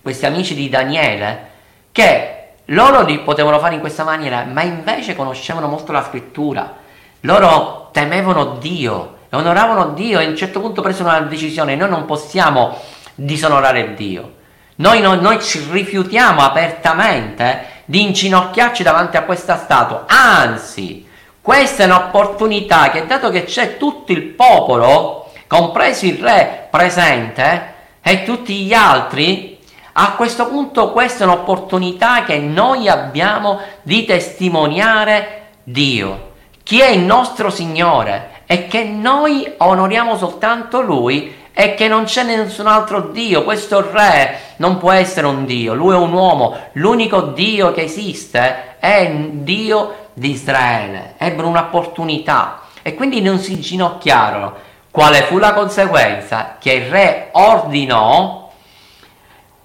[0.00, 1.48] questi amici di Daniele,
[1.92, 2.36] che
[2.66, 6.74] loro li potevano fare in questa maniera, ma invece conoscevano molto la scrittura,
[7.20, 12.04] loro temevano Dio, onoravano Dio e a un certo punto presero una decisione, noi non
[12.06, 12.76] possiamo
[13.14, 14.38] disonorare Dio.
[14.76, 21.04] Noi, noi, noi ci rifiutiamo apertamente di inginocchiarci davanti a questa statua, anzi,
[21.40, 28.22] questa è un'opportunità che dato che c'è tutto il popolo, compreso il re presente e
[28.22, 29.58] tutti gli altri,
[29.94, 37.00] a questo punto questa è un'opportunità che noi abbiamo di testimoniare Dio, chi è il
[37.00, 43.44] nostro Signore e che noi onoriamo soltanto Lui e che non c'è nessun altro Dio,
[43.44, 48.78] questo re non può essere un Dio, lui è un uomo, l'unico Dio che esiste
[48.80, 52.62] è Dio di Israele, ebbero un'opportunità.
[52.82, 54.54] E quindi non si inginocchiarono.
[54.90, 56.56] Quale fu la conseguenza?
[56.58, 58.50] Che il re ordinò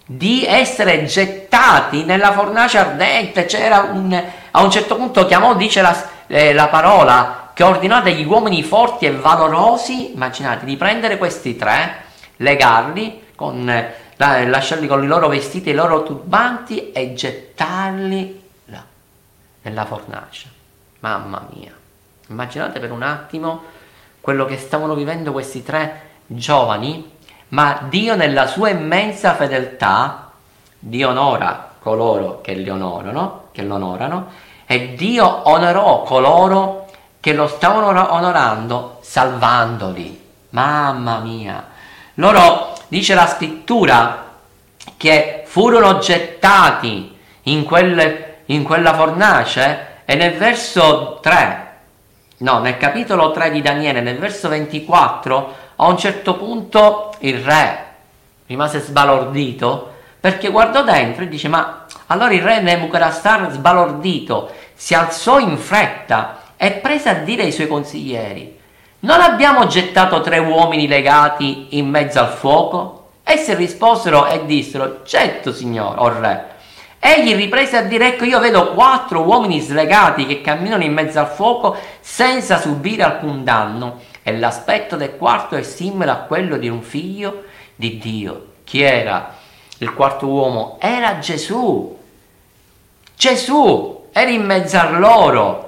[0.05, 5.99] di essere gettati nella fornace ardente, c'era un, a un certo punto chiamò, dice la,
[6.27, 12.03] eh, la parola, che ordinate agli uomini forti e valorosi, immaginate, di prendere questi tre,
[12.35, 18.83] legarli, con, eh, lasciarli con i loro vestiti e i loro turbanti e gettarli là,
[19.61, 20.49] nella fornace.
[20.99, 21.71] Mamma mia,
[22.27, 23.63] immaginate per un attimo
[24.19, 27.09] quello che stavano vivendo questi tre giovani,
[27.49, 30.29] ma Dio nella sua immensa fedeltà,
[30.77, 33.77] Dio onora coloro che li onorano, che lo
[34.65, 36.84] e Dio onorò coloro
[37.25, 40.21] che lo stavano onorando salvandoli.
[40.51, 41.69] Mamma mia.
[42.15, 44.25] Loro, dice la scrittura,
[44.95, 51.77] che furono gettati in, quelle, in quella fornace e nel verso 3,
[52.37, 57.85] no, nel capitolo 3 di Daniele, nel verso 24, a un certo punto il re
[58.45, 65.39] rimase sbalordito perché guardò dentro e dice ma allora il re Nebuchadnezzar sbalordito si alzò
[65.39, 68.57] in fretta e prese a dire ai suoi consiglieri,
[68.99, 73.09] non abbiamo gettato tre uomini legati in mezzo al fuoco?
[73.23, 76.53] Essi risposero e dissero, certo signore, o re.
[76.99, 81.27] Egli riprese a dire, ecco io vedo quattro uomini slegati che camminano in mezzo al
[81.27, 86.81] fuoco senza subire alcun danno e l'aspetto del quarto è simile a quello di un
[86.81, 87.43] figlio
[87.75, 88.53] di Dio.
[88.63, 89.35] Chi era
[89.77, 90.77] il quarto uomo?
[90.79, 91.95] Era Gesù.
[93.15, 95.64] Gesù era in mezzo a loro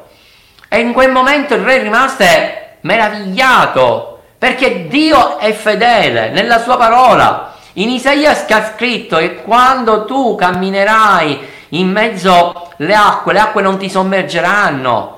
[0.70, 7.54] e in quel momento il re rimase meravigliato perché Dio è fedele nella sua parola.
[7.74, 13.78] In Isaia ha scritto che quando tu camminerai in mezzo alle acque, le acque non
[13.78, 15.16] ti sommergeranno.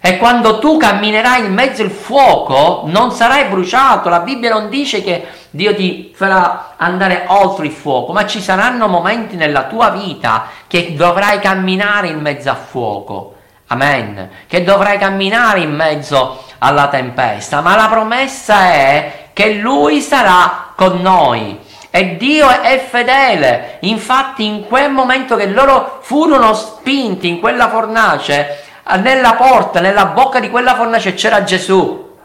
[0.00, 4.10] E quando tu camminerai in mezzo al fuoco non sarai bruciato.
[4.10, 8.86] La Bibbia non dice che Dio ti farà andare oltre il fuoco, ma ci saranno
[8.86, 13.33] momenti nella tua vita che dovrai camminare in mezzo al fuoco.
[13.74, 14.30] Amen.
[14.46, 21.00] Che dovrai camminare in mezzo alla tempesta, ma la promessa è che Lui sarà con
[21.00, 21.58] noi.
[21.90, 23.78] E Dio è fedele.
[23.80, 28.62] Infatti in quel momento che loro furono spinti in quella fornace,
[29.00, 32.16] nella porta, nella bocca di quella fornace c'era Gesù.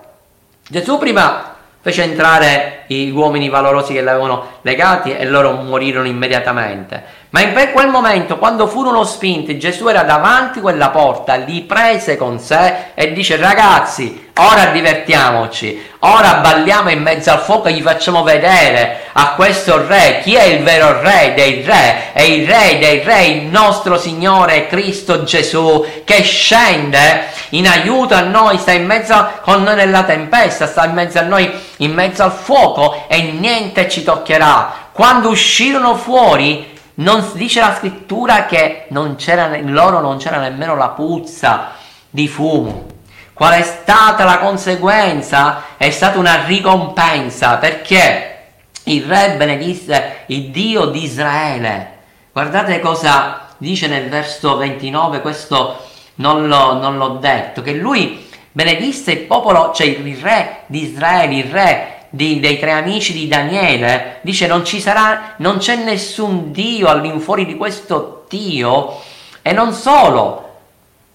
[0.67, 7.17] Gesù prima fece entrare gli uomini valorosi che l'avevano legati e loro morirono immediatamente.
[7.31, 12.17] Ma in quel momento, quando furono spinti, Gesù era davanti a quella porta, li prese
[12.17, 17.83] con sé e dice ragazzi, ora divertiamoci, ora balliamo in mezzo al fuoco e gli
[17.83, 22.79] facciamo vedere a questo re chi è il vero re dei re, è il re
[22.79, 28.85] dei re, il nostro Signore Cristo Gesù che scende in aiuto a noi, sta in
[28.85, 33.21] mezzo con noi nella tempesta, sta in mezzo a noi in mezzo al fuoco e
[33.21, 34.87] niente ci toccherà.
[34.91, 40.75] Quando uscirono fuori, non dice la scrittura che non c'era, in loro non c'era nemmeno
[40.75, 41.71] la puzza
[42.09, 42.85] di fumo.
[43.33, 45.63] Qual è stata la conseguenza?
[45.77, 48.37] È stata una ricompensa perché
[48.83, 51.97] il re benedisse il Dio di Israele.
[52.33, 55.77] Guardate cosa dice nel verso 29, questo
[56.15, 61.35] non, lo, non l'ho detto, che lui benedisse il popolo, cioè il re di Israele,
[61.35, 66.51] il re di, dei tre amici di Daniele, dice non ci sarà, non c'è nessun
[66.51, 68.99] Dio all'infuori di questo Dio.
[69.41, 70.49] E non solo,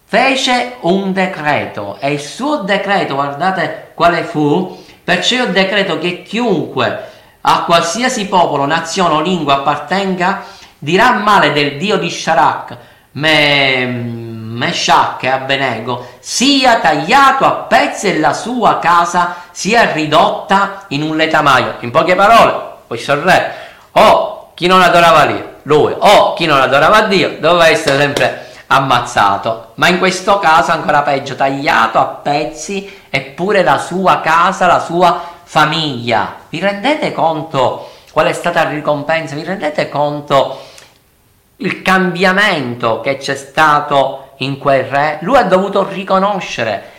[0.05, 7.13] fece un decreto e il suo decreto, guardate quale fu, perciò io decreto che chiunque
[7.41, 10.45] a qualsiasi popolo, nazione o lingua appartenga
[10.79, 12.77] dirà male del Dio di Sharak,
[13.13, 13.87] me,
[14.55, 21.17] Meshach e Abbenego, sia tagliato a pezzi e la sua casa sia ridotta in un
[21.17, 21.77] letamaio.
[21.81, 22.55] In poche parole,
[22.87, 23.55] questo re,
[23.93, 25.27] o chi non adorava
[25.63, 29.73] lui, o chi non adorava Dio, doveva essere sempre ammazzato.
[29.75, 35.21] Ma in questo caso ancora peggio, tagliato a pezzi eppure la sua casa, la sua
[35.43, 36.37] famiglia.
[36.49, 39.35] Vi rendete conto qual è stata la ricompensa?
[39.35, 40.61] Vi rendete conto
[41.57, 46.93] il cambiamento che c'è stato in quel re, lui ha dovuto riconoscere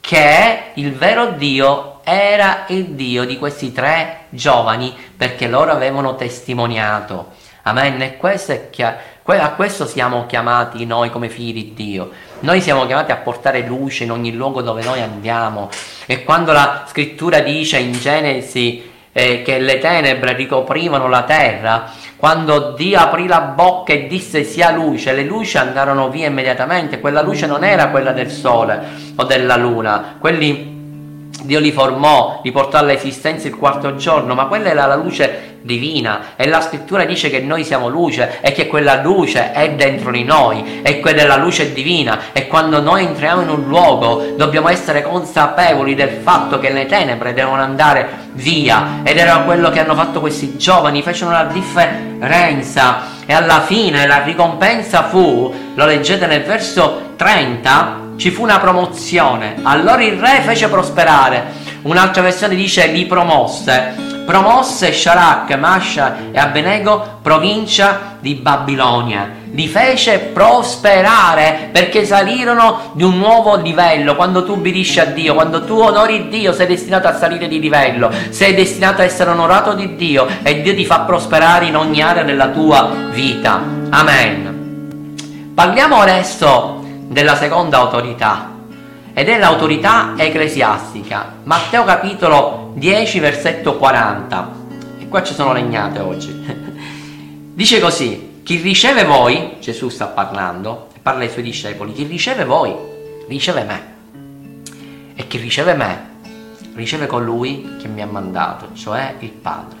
[0.00, 7.30] che il vero Dio era il Dio di questi tre giovani perché loro avevano testimoniato.
[7.62, 8.02] Amen.
[8.02, 9.10] E questo è chiaro.
[9.24, 12.10] A questo siamo chiamati noi come figli di Dio.
[12.40, 15.70] Noi siamo chiamati a portare luce in ogni luogo dove noi andiamo.
[16.06, 22.72] E quando la scrittura dice in Genesi eh, che le tenebre ricoprivano la terra, quando
[22.72, 27.46] Dio aprì la bocca e disse sia luce, le luci andarono via immediatamente, quella luce
[27.46, 28.80] non era quella del sole
[29.14, 30.71] o della luna, quelli
[31.42, 36.34] Dio li formò, li portò all'esistenza il quarto giorno, ma quella era la luce divina
[36.36, 40.24] e la scrittura dice che noi siamo luce e che quella luce è dentro di
[40.24, 44.68] noi e quella è la luce divina e quando noi entriamo in un luogo dobbiamo
[44.68, 49.94] essere consapevoli del fatto che le tenebre devono andare via ed era quello che hanno
[49.94, 56.42] fatto questi giovani, fecero la differenza e alla fine la ricompensa fu, lo leggete nel
[56.42, 59.56] verso 30, ci fu una promozione.
[59.64, 61.54] Allora il re fece prosperare.
[61.82, 64.10] Un'altra versione dice li promosse.
[64.24, 69.28] Promosse Sharak, Masha e Abbenego, provincia di Babilonia.
[69.50, 74.14] Li fece prosperare perché salirono di un nuovo livello.
[74.14, 78.08] Quando tu ubbidisci a Dio, quando tu onori Dio, sei destinato a salire di livello.
[78.28, 82.22] Sei destinato a essere onorato di Dio e Dio ti fa prosperare in ogni area
[82.22, 83.60] della tua vita.
[83.90, 85.50] Amen.
[85.54, 86.81] Parliamo adesso
[87.12, 88.50] della seconda autorità
[89.12, 91.34] ed è l'autorità ecclesiastica.
[91.44, 94.52] Matteo capitolo 10 versetto 40.
[94.98, 96.32] E qua ci sono legnate oggi.
[97.54, 102.74] Dice così, chi riceve voi, Gesù sta parlando, parla ai suoi discepoli, chi riceve voi,
[103.28, 103.90] riceve me.
[105.14, 106.10] E chi riceve me,
[106.74, 109.80] riceve colui che mi ha mandato, cioè il Padre.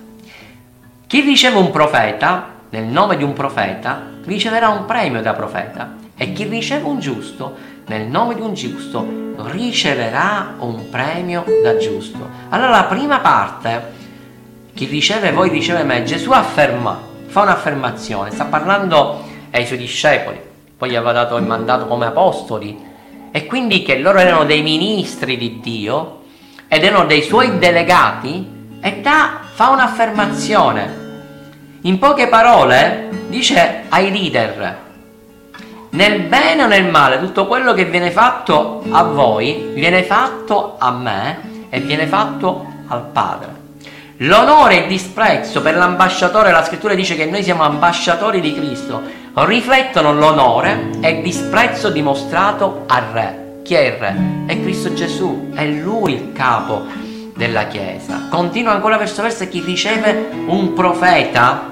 [1.06, 6.32] Chi riceve un profeta, nel nome di un profeta, riceverà un premio da profeta e
[6.32, 7.54] chi riceve un giusto,
[7.86, 9.04] nel nome di un giusto,
[9.50, 12.18] riceverà un premio da giusto.
[12.50, 14.00] Allora la prima parte,
[14.74, 20.40] chi riceve voi riceve me, Gesù afferma, fa un'affermazione, sta parlando ai suoi discepoli,
[20.76, 22.90] poi gli aveva dato il mandato come apostoli
[23.30, 26.20] e quindi che loro erano dei ministri di Dio
[26.68, 28.46] ed erano dei suoi delegati
[28.80, 31.00] e da, fa un'affermazione.
[31.82, 34.81] In poche parole dice ai leader,
[35.92, 40.90] nel bene o nel male, tutto quello che viene fatto a voi viene fatto a
[40.90, 43.60] me e viene fatto al Padre.
[44.18, 49.02] L'onore e il disprezzo per l'ambasciatore, la scrittura dice che noi siamo ambasciatori di Cristo,
[49.34, 53.60] riflettono l'onore e il disprezzo dimostrato al Re.
[53.62, 54.16] Chi è il Re?
[54.46, 56.84] È Cristo Gesù, è Lui il capo
[57.34, 58.28] della Chiesa.
[58.30, 61.70] Continua ancora verso verso chi riceve un profeta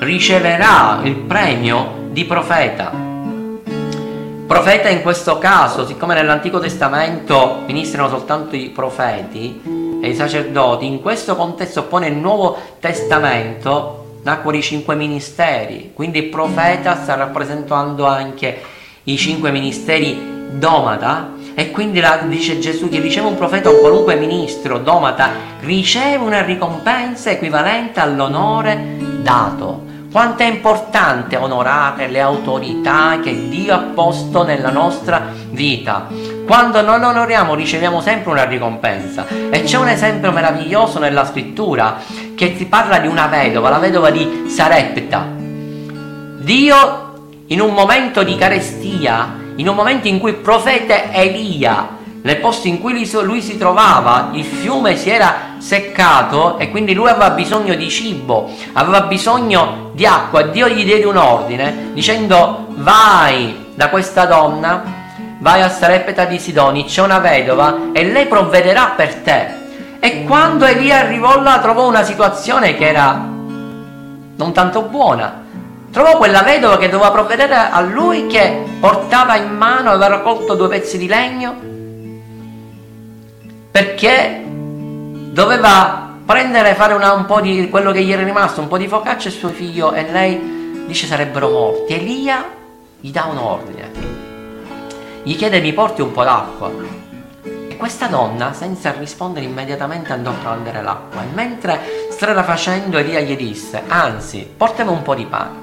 [0.00, 3.13] riceverà il premio di profeta.
[4.46, 11.00] Profeta in questo caso, siccome nell'Antico Testamento ministrano soltanto i profeti, e i sacerdoti, in
[11.00, 18.04] questo contesto pone il Nuovo Testamento, nacquero i cinque ministeri, quindi il profeta sta rappresentando
[18.04, 18.60] anche
[19.04, 24.16] i cinque ministeri domata e quindi la, dice Gesù che riceve un profeta o qualunque
[24.16, 25.30] ministro domata
[25.60, 29.83] riceve una ricompensa equivalente all'onore dato
[30.14, 36.06] quanto è importante onorare le autorità che Dio ha posto nella nostra vita.
[36.46, 39.26] Quando non onoriamo riceviamo sempre una ricompensa.
[39.50, 41.96] E c'è un esempio meraviglioso nella scrittura
[42.36, 45.26] che si parla di una vedova, la vedova di Sarepta.
[46.38, 51.88] Dio in un momento di carestia, in un momento in cui il profeta Elia
[52.24, 57.10] nel posto in cui lui si trovava il fiume si era seccato e quindi lui
[57.10, 60.40] aveva bisogno di cibo, aveva bisogno di acqua.
[60.44, 64.82] Dio gli diede un ordine dicendo vai da questa donna,
[65.38, 69.46] vai a Sarepeta di Sidoni, c'è una vedova e lei provvederà per te.
[70.00, 73.12] E quando Elia arrivò là trovò una situazione che era
[74.36, 75.42] non tanto buona.
[75.92, 80.68] Trovò quella vedova che doveva provvedere a lui che portava in mano, aveva raccolto due
[80.68, 81.72] pezzi di legno
[83.74, 88.78] perché doveva prendere fare una, un po' di quello che gli era rimasto, un po'
[88.78, 91.92] di focaccia e suo figlio e lei dice sarebbero morti.
[91.92, 92.48] Elia
[93.00, 93.90] gli dà un ordine,
[95.24, 96.70] gli chiede mi porti un po' d'acqua.
[97.42, 103.22] E questa donna, senza rispondere immediatamente, andò a prendere l'acqua e mentre strada facendo Elia
[103.22, 105.62] gli disse, anzi, portami un po' di pane.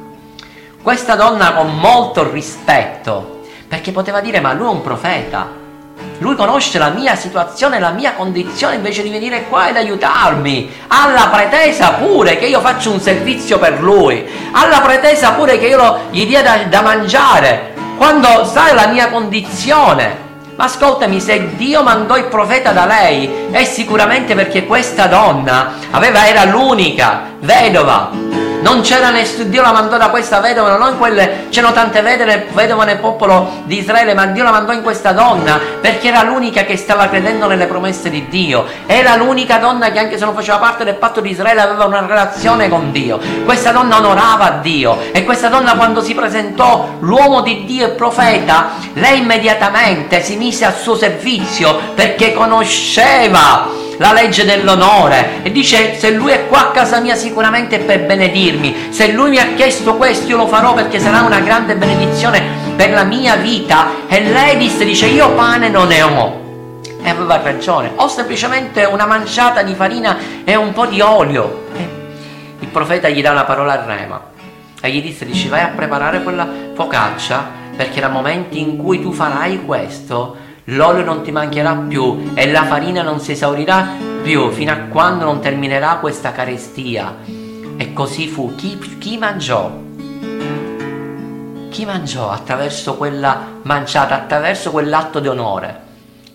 [0.82, 5.60] Questa donna con molto rispetto, perché poteva dire ma lui è un profeta,
[6.22, 10.72] lui conosce la mia situazione, la mia condizione, invece di venire qua ed aiutarmi.
[10.88, 14.24] Ha la pretesa pure che io faccia un servizio per lui.
[14.52, 17.74] Ha la pretesa pure che io lo, gli dia da, da mangiare.
[17.98, 20.30] Quando sai la mia condizione.
[20.56, 26.28] Ma ascoltami, se Dio mandò il profeta da lei, è sicuramente perché questa donna aveva,
[26.28, 28.31] era l'unica vedova
[28.62, 32.48] non c'era nessuno, Dio la mandò da questa vedova, non in quelle, c'erano tante vedove,
[32.52, 36.64] vedove nel popolo di Israele, ma Dio la mandò in questa donna perché era l'unica
[36.64, 40.58] che stava credendo nelle promesse di Dio, era l'unica donna che anche se non faceva
[40.58, 45.24] parte del patto di Israele aveva una relazione con Dio, questa donna onorava Dio e
[45.24, 50.76] questa donna quando si presentò l'uomo di Dio e profeta, lei immediatamente si mise al
[50.76, 55.44] suo servizio perché conosceva la legge dell'onore.
[55.44, 59.30] E dice se lui è qua a casa mia sicuramente è per benedirmi, se lui
[59.30, 62.42] mi ha chiesto questo io lo farò perché sarà una grande benedizione
[62.76, 64.08] per la mia vita.
[64.08, 66.40] E lei disse, dice io pane non ne ho.
[67.04, 71.68] E aveva ragione, ho semplicemente una manciata di farina e un po' di olio.
[72.60, 74.30] Il profeta gli dà una parola a rema.
[74.82, 79.12] E gli disse, dice vai a preparare quella focaccia perché nel momento in cui tu
[79.12, 80.36] farai questo
[80.72, 83.88] l'olio non ti mancherà più e la farina non si esaurirà
[84.22, 87.18] più fino a quando non terminerà questa carestia.
[87.78, 88.54] E così fu.
[88.56, 89.72] Chi, chi mangiò?
[91.70, 95.80] Chi mangiò attraverso quella manciata, attraverso quell'atto di onore?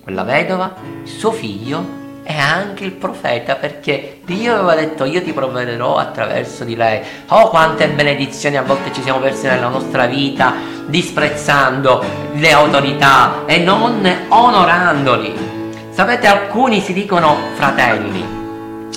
[0.03, 0.75] Quella vedova,
[1.05, 6.75] suo figlio e anche il profeta perché Dio aveva detto io ti provvederò attraverso di
[6.75, 7.01] lei.
[7.29, 10.53] Oh quante benedizioni a volte ci siamo persi nella nostra vita
[10.87, 15.55] disprezzando le autorità e non onorandoli.
[15.91, 18.35] Sapete alcuni si dicono fratelli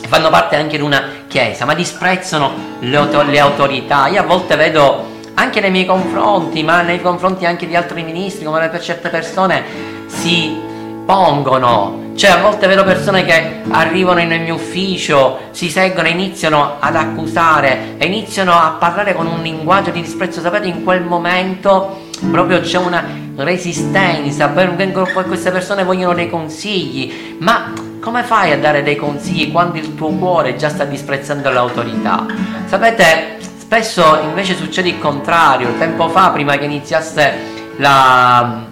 [0.08, 4.08] fanno parte anche di una chiesa ma disprezzano le, auto- le autorità.
[4.08, 5.06] Io a volte vedo
[5.36, 9.64] anche nei miei confronti ma nei confronti anche di altri ministri come per certe persone
[10.08, 10.58] si
[11.06, 16.98] pongono cioè a volte vedo persone che arrivano nel mio ufficio, si seggono iniziano ad
[16.98, 20.42] accusare iniziano a parlare con un linguaggio di disprezzo.
[20.42, 23.06] Sapete, in quel momento proprio c'è una
[23.38, 29.96] resistenza, queste persone vogliono dei consigli, ma come fai a dare dei consigli quando il
[29.96, 32.26] tuo cuore già sta disprezzando l'autorità?
[32.66, 35.70] Sapete, spesso invece succede il contrario.
[35.78, 37.34] Tempo fa, prima che iniziasse
[37.78, 38.68] la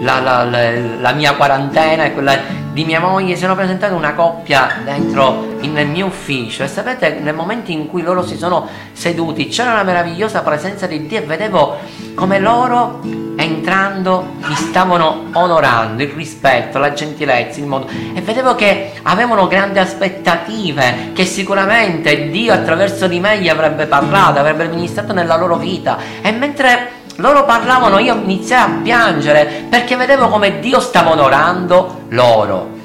[0.00, 0.70] la, la, la,
[1.00, 2.36] la, mia quarantena e quella
[2.72, 6.62] di mia moglie, si sono presentate una coppia dentro nel mio ufficio.
[6.62, 11.06] E sapete nel momento in cui loro si sono seduti c'era una meravigliosa presenza di
[11.06, 11.76] Dio e vedevo
[12.14, 13.00] come loro
[13.36, 17.88] entrando mi stavano onorando il rispetto, la gentilezza, il modo.
[18.14, 24.38] E vedevo che avevano grandi aspettative che sicuramente Dio attraverso di me gli avrebbe parlato,
[24.38, 25.98] avrebbe ministrato nella loro vita.
[26.22, 32.78] E mentre loro parlavano, io iniziai a piangere perché vedevo come Dio stava onorando loro.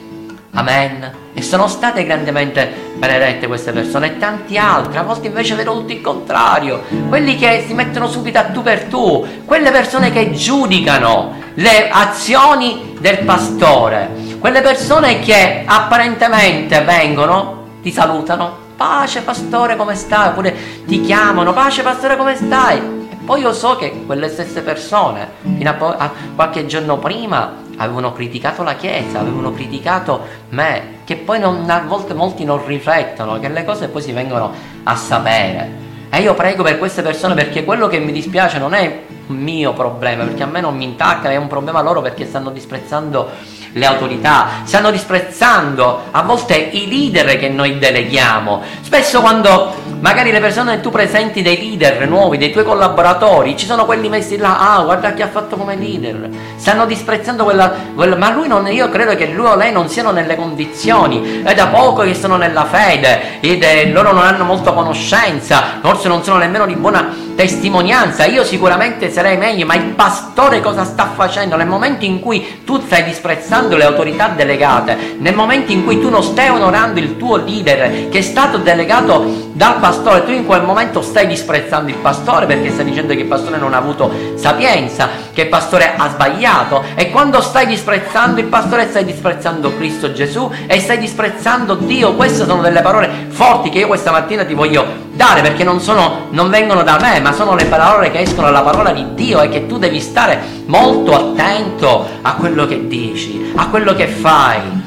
[0.52, 1.24] Amen.
[1.34, 4.98] E sono state grandemente benedette queste persone e tanti altri.
[4.98, 6.84] A volte invece vedo tutto il contrario.
[7.10, 9.26] Quelli che si mettono subito a tu per tu.
[9.44, 18.56] Quelle persone che giudicano le azioni del pastore quelle persone che apparentemente vengono, ti salutano,
[18.78, 20.28] pace pastore come stai?
[20.28, 20.56] Oppure
[20.86, 23.05] ti chiamano, pace pastore come stai?
[23.26, 28.62] Poi io so che quelle stesse persone, fino a, a qualche giorno prima, avevano criticato
[28.62, 33.66] la Chiesa, avevano criticato me, che poi non, a volte molti non riflettono, che le
[33.66, 34.52] cose poi si vengono
[34.84, 35.84] a sapere.
[36.12, 40.24] E io prego per queste persone perché quello che mi dispiace non è mio problema,
[40.24, 43.28] perché a me non mi intacca, è un problema loro perché stanno disprezzando
[43.76, 48.62] le autorità, stanno disprezzando a volte i leader che noi deleghiamo.
[48.82, 53.86] Spesso quando magari le persone tu presenti dei leader nuovi, dei tuoi collaboratori, ci sono
[53.86, 58.32] quelli messi là, ah guarda chi ha fatto come leader, stanno disprezzando quella, quella ma
[58.32, 62.04] lui non, io credo che lui o lei non siano nelle condizioni, è da poco
[62.04, 66.66] che sono nella fede, ed, eh, loro non hanno molta conoscenza, forse non sono nemmeno
[66.66, 71.56] di buona testimonianza, io sicuramente sarei meglio, ma il pastore cosa sta facendo?
[71.56, 76.10] Nel momento in cui tu stai disprezzando le autorità delegate, nel momento in cui tu
[76.10, 80.64] non stai onorando il tuo leader che è stato delegato dal pastore, tu in quel
[80.64, 85.10] momento stai disprezzando il pastore perché stai dicendo che il pastore non ha avuto sapienza,
[85.34, 90.50] che il pastore ha sbagliato e quando stai disprezzando il pastore stai disprezzando Cristo Gesù
[90.68, 92.16] e stai disprezzando Dio.
[92.16, 96.28] Queste sono delle parole forti che io questa mattina ti voglio dare perché non, sono,
[96.32, 99.50] non vengono da me, ma sono le parole che escono dalla parola di Dio e
[99.50, 104.85] che tu devi stare molto attento a quello che dici, a quello che fai.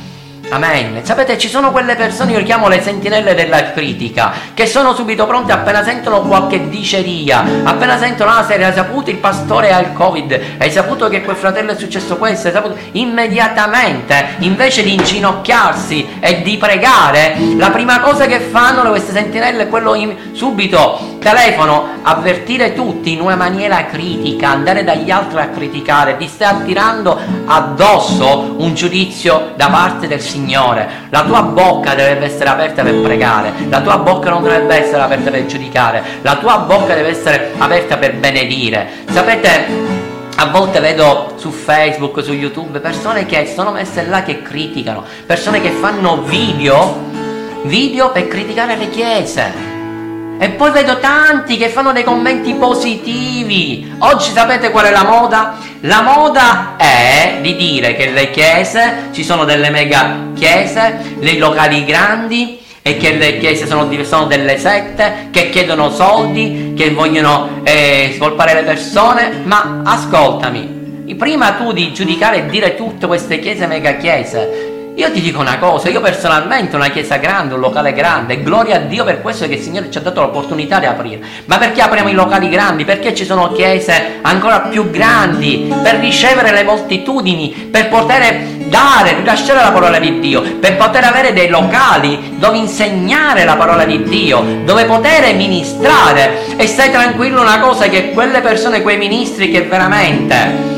[0.50, 1.04] Amen.
[1.04, 5.26] Sapete, ci sono quelle persone, io le chiamo le sentinelle della critica, che sono subito
[5.26, 9.92] pronte appena sentono qualche diceria, appena sentono, ah, sei hai saputo il pastore ha il
[9.92, 16.16] covid, hai saputo che quel fratello è successo questo, hai saputo, immediatamente, invece di inginocchiarsi
[16.18, 21.86] e di pregare, la prima cosa che fanno queste sentinelle è quello in, subito telefono,
[22.02, 28.54] avvertire tutti in una maniera critica, andare dagli altri a criticare, ti stai attirando addosso
[28.58, 31.06] un giudizio da parte del Signore.
[31.10, 35.30] La tua bocca deve essere aperta per pregare, la tua bocca non dovrebbe essere aperta
[35.30, 38.88] per giudicare, la tua bocca deve essere aperta per benedire.
[39.10, 39.66] Sapete,
[40.36, 45.60] a volte vedo su Facebook, su YouTube, persone che sono messe là che criticano, persone
[45.60, 47.06] che fanno video,
[47.64, 49.67] video per criticare le chiese.
[50.40, 53.92] E poi vedo tanti che fanno dei commenti positivi.
[53.98, 55.56] Oggi sapete qual è la moda?
[55.80, 61.84] La moda è di dire che le chiese, ci sono delle mega chiese, dei locali
[61.84, 68.14] grandi e che le chiese sono, sono delle sette che chiedono soldi, che vogliono eh,
[68.16, 69.42] scolpare le persone.
[69.42, 75.20] Ma ascoltami, prima tu di giudicare e dire tutte queste chiese mega chiese, io ti
[75.20, 79.22] dico una cosa, io personalmente una chiesa grande, un locale grande, gloria a Dio per
[79.22, 81.20] questo che il Signore ci ha dato l'opportunità di aprire.
[81.44, 82.84] Ma perché apriamo i locali grandi?
[82.84, 89.62] Perché ci sono chiese ancora più grandi, per ricevere le moltitudini, per poter dare, rilasciare
[89.62, 94.62] la parola di Dio, per poter avere dei locali dove insegnare la parola di Dio,
[94.64, 96.56] dove poter ministrare.
[96.56, 100.76] E stai tranquillo una cosa, che quelle persone, quei ministri che veramente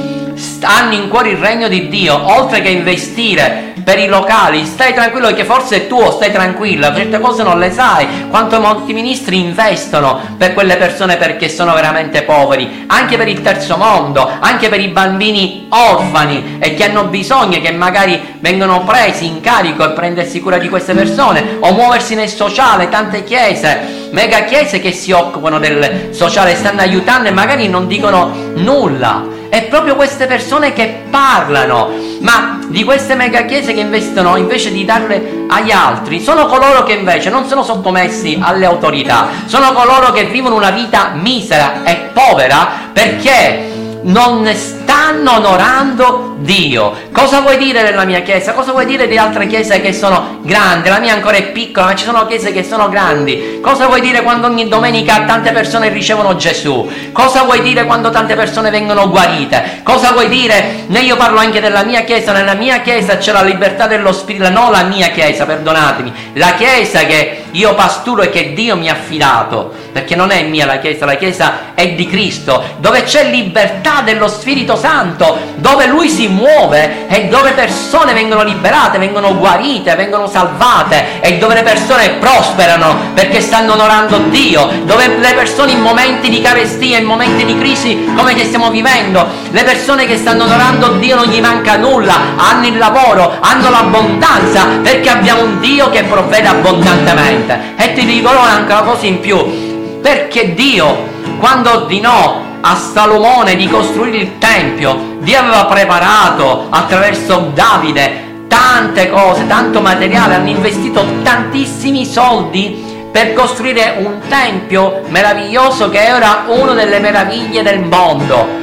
[0.63, 5.33] hanno in cuore il regno di Dio, oltre che investire per i locali, stai tranquillo
[5.33, 10.21] che forse è tuo, stai tranquilla, certe cose non le sai, quanto molti ministri investono
[10.37, 14.89] per quelle persone perché sono veramente poveri, anche per il terzo mondo, anche per i
[14.89, 20.59] bambini orfani e che hanno bisogno che magari vengano presi in carico e prendersi cura
[20.59, 26.09] di queste persone o muoversi nel sociale, tante chiese, mega chiese che si occupano del
[26.13, 31.91] sociale, stanno aiutando e magari non dicono nulla è proprio queste persone che parlano,
[32.21, 36.93] ma di queste mega chiese che investono invece di darle agli altri, sono coloro che
[36.93, 42.69] invece non sono sottomessi alle autorità, sono coloro che vivono una vita misera e povera
[42.93, 43.70] perché
[44.03, 46.95] non stanno onorando Dio.
[47.13, 48.53] Cosa vuoi dire della mia chiesa?
[48.53, 50.89] Cosa vuoi dire di altre chiese che sono grandi?
[50.89, 53.59] La mia ancora è piccola, ma ci sono chiese che sono grandi.
[53.61, 56.91] Cosa vuoi dire quando ogni domenica tante persone ricevono Gesù?
[57.13, 59.81] Cosa vuoi dire quando tante persone vengono guarite?
[59.83, 60.85] Cosa vuoi dire?
[60.87, 64.49] Ne io parlo anche della mia chiesa, nella mia chiesa c'è la libertà dello spirito,
[64.49, 68.93] no la mia chiesa, perdonatemi, la chiesa che io pasturo e che Dio mi ha
[68.93, 74.03] affidato, perché non è mia la chiesa, la chiesa è di Cristo, dove c'è libertà
[74.03, 80.29] dello Spirito Santo, dove Lui si muove e dove persone vengono liberate, vengono guarite, vengono
[80.29, 86.29] salvate e dove le persone prosperano perché stanno onorando Dio, dove le persone in momenti
[86.29, 90.99] di carestia, in momenti di crisi come che stiamo vivendo, le persone che stanno onorando
[90.99, 96.03] Dio non gli manca nulla, hanno il lavoro, hanno l'abbondanza perché abbiamo un Dio che
[96.05, 97.40] provvede abbondantemente.
[97.77, 103.67] E ti dico anche una cosa in più, perché Dio quando ordinò a Salomone di
[103.67, 112.05] costruire il Tempio, Dio aveva preparato attraverso Davide tante cose, tanto materiale, hanno investito tantissimi
[112.05, 118.59] soldi per costruire un tempio meraviglioso che era una delle meraviglie del mondo.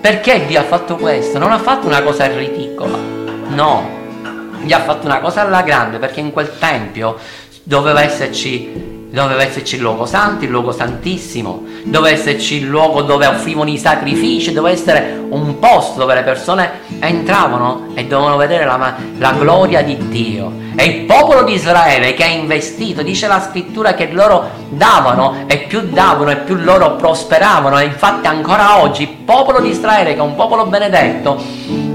[0.00, 1.38] Perché Dio ha fatto questo?
[1.38, 2.96] Non ha fatto una cosa ridicola,
[3.48, 3.88] no,
[4.60, 7.16] Dio ha fatto una cosa alla grande perché in quel tempio
[7.66, 13.26] doveva esserci doveva esserci il luogo santo, il luogo santissimo, doveva esserci il luogo dove
[13.26, 18.94] offrivano i sacrifici, doveva essere un posto dove le persone entravano e dovevano vedere la,
[19.16, 20.64] la gloria di Dio.
[20.76, 25.60] E il popolo di Israele che ha investito, dice la scrittura che loro davano e
[25.60, 27.78] più davano e più loro prosperavano.
[27.78, 31.42] E infatti ancora oggi il popolo di Israele che è un popolo benedetto,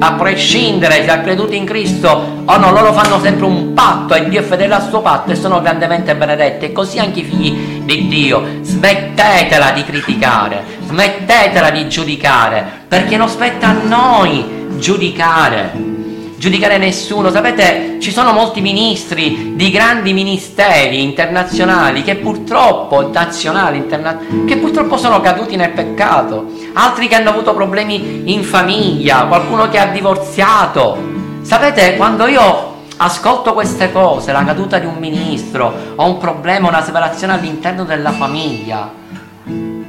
[0.03, 4.27] a prescindere se ha creduto in Cristo o no, loro fanno sempre un patto e
[4.29, 6.65] Dio è fedele al suo patto e sono grandemente benedetti.
[6.65, 8.43] E così anche i figli di Dio.
[8.61, 15.99] Smettetela di criticare, smettetela di giudicare, perché non spetta a noi giudicare
[16.41, 17.29] giudicare nessuno.
[17.29, 24.17] Sapete, ci sono molti ministri di grandi ministeri internazionali che purtroppo, nazionali, interna-
[24.47, 29.77] che purtroppo sono caduti nel peccato, altri che hanno avuto problemi in famiglia, qualcuno che
[29.77, 30.97] ha divorziato.
[31.43, 36.81] Sapete, quando io ascolto queste cose, la caduta di un ministro o un problema, una
[36.81, 38.91] separazione all'interno della famiglia,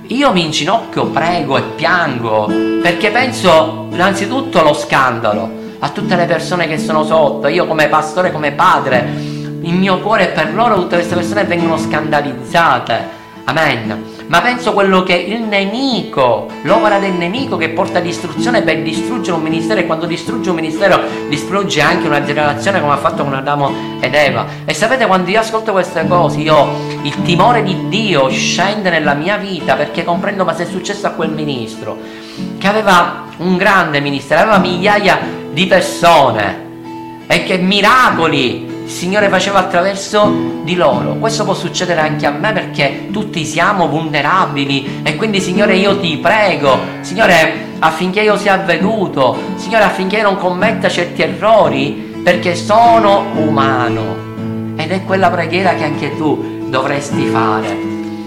[0.07, 2.47] io mi inginocchio, prego e piango
[2.83, 8.31] perché penso innanzitutto allo scandalo a tutte le persone che sono sotto, io come pastore,
[8.31, 9.05] come padre,
[9.63, 13.21] il mio cuore è per loro, tutte queste persone vengono scandalizzate.
[13.45, 14.11] Amen.
[14.29, 19.43] Ma penso quello che il nemico, l'opera del nemico che porta distruzione per distruggere un
[19.43, 23.99] ministero e quando distrugge un ministero distrugge anche una generazione come ha fatto con Adamo
[23.99, 24.47] ed Eva.
[24.65, 26.65] E sapete quando io ascolto queste cose, io
[27.03, 31.11] il timore di Dio scende nella mia vita perché comprendo ma se è successo a
[31.11, 31.99] quel ministro
[32.57, 36.71] che aveva un grande ministero, aveva migliaia di persone
[37.27, 41.15] e che miracoli il Signore faceva attraverso di loro.
[41.15, 46.19] Questo può succedere anche a me perché tutti siamo vulnerabili e quindi Signore io ti
[46.19, 53.27] prego, Signore affinché io sia avveduto, Signore affinché io non commetta certi errori perché sono
[53.35, 54.31] umano.
[54.77, 57.77] Ed è quella preghiera che anche tu dovresti fare.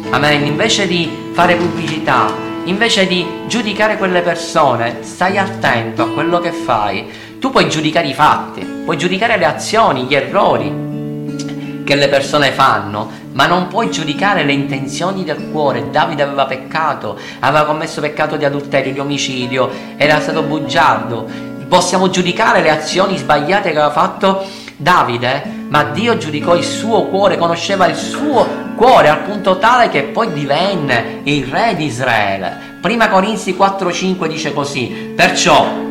[0.09, 0.45] Amen.
[0.45, 2.31] Invece di fare pubblicità,
[2.65, 7.07] invece di giudicare quelle persone, stai attento a quello che fai.
[7.39, 13.09] Tu puoi giudicare i fatti, puoi giudicare le azioni, gli errori che le persone fanno,
[13.33, 15.91] ma non puoi giudicare le intenzioni del cuore.
[15.91, 21.27] Davide aveva peccato, aveva commesso peccato di adulterio, di omicidio, era stato bugiardo.
[21.67, 24.43] Possiamo giudicare le azioni sbagliate che aveva fatto
[24.77, 28.45] Davide, ma Dio giudicò il suo cuore, conosceva il suo
[28.75, 32.73] cuore al punto tale che poi divenne il re di Israele.
[32.81, 35.83] Prima Corinzi 4:5 dice così: Perciò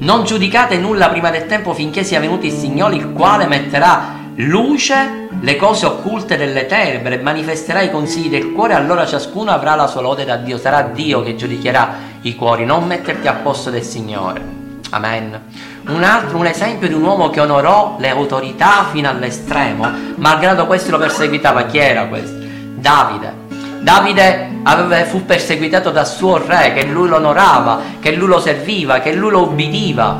[0.00, 5.26] non giudicate nulla prima del tempo finché sia venuto il Signore, il quale metterà luce
[5.40, 10.00] le cose occulte delle tenebre manifesterà i consigli del cuore, allora ciascuno avrà la sua
[10.00, 10.58] lode da Dio.
[10.58, 14.56] Sarà Dio che giudicherà i cuori, non metterti al posto del Signore.
[14.90, 15.40] Amen.
[15.88, 20.90] Un altro, un esempio di un uomo che onorò le autorità fino all'estremo, malgrado questo
[20.90, 21.62] lo perseguitava.
[21.62, 22.36] Chi era questo?
[22.74, 23.32] Davide.
[23.80, 28.98] Davide aveva, fu perseguitato dal suo re, che lui lo onorava, che lui lo serviva,
[28.98, 30.18] che lui lo ubbidiva.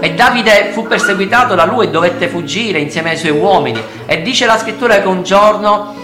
[0.00, 3.82] E Davide fu perseguitato da lui e dovette fuggire insieme ai suoi uomini.
[4.04, 5.94] E dice la scrittura che un giorno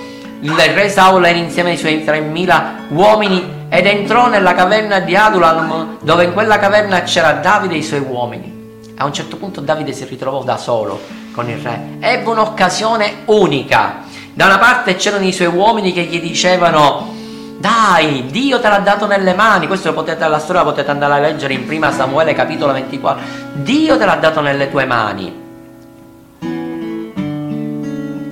[0.40, 5.98] il re Saulo era insieme ai suoi 3.000 uomini ed entrò nella caverna di Adulam
[6.00, 8.55] dove in quella caverna c'era Davide e i suoi uomini.
[8.98, 10.98] A un certo punto Davide si ritrovò da solo
[11.32, 11.98] con il re.
[12.00, 14.04] Ebbe un'occasione unica.
[14.32, 17.12] Da una parte c'erano i suoi uomini che gli dicevano
[17.58, 19.66] dai, Dio te l'ha dato nelle mani.
[19.66, 23.22] Questo potete, la storia potete andare a leggere in prima Samuele capitolo 24.
[23.54, 25.44] Dio te l'ha dato nelle tue mani.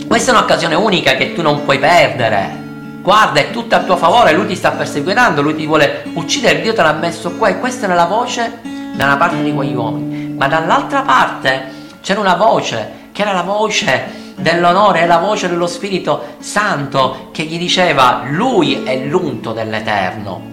[0.09, 2.63] Questa è un'occasione unica che tu non puoi perdere.
[3.03, 6.73] Guarda, è tutto a tuo favore, lui ti sta perseguitando, lui ti vuole uccidere, Dio
[6.73, 8.61] te l'ha messo qua e questa è la voce
[8.95, 10.14] da una parte di quegli uomini.
[10.37, 15.67] Ma dall'altra parte c'era una voce, che era la voce dell'onore, è la voce dello
[15.67, 20.53] Spirito Santo che gli diceva, lui è l'unto dell'Eterno.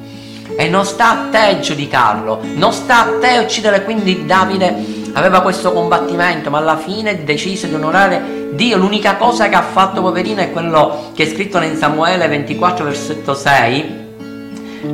[0.56, 5.72] E non sta a te giudicarlo, non sta a te uccidere, quindi Davide aveva questo
[5.72, 8.78] combattimento, ma alla fine decise di onorare Dio.
[8.78, 13.34] L'unica cosa che ha fatto poverino è quello che è scritto in Samuele 24, versetto
[13.34, 14.00] 6.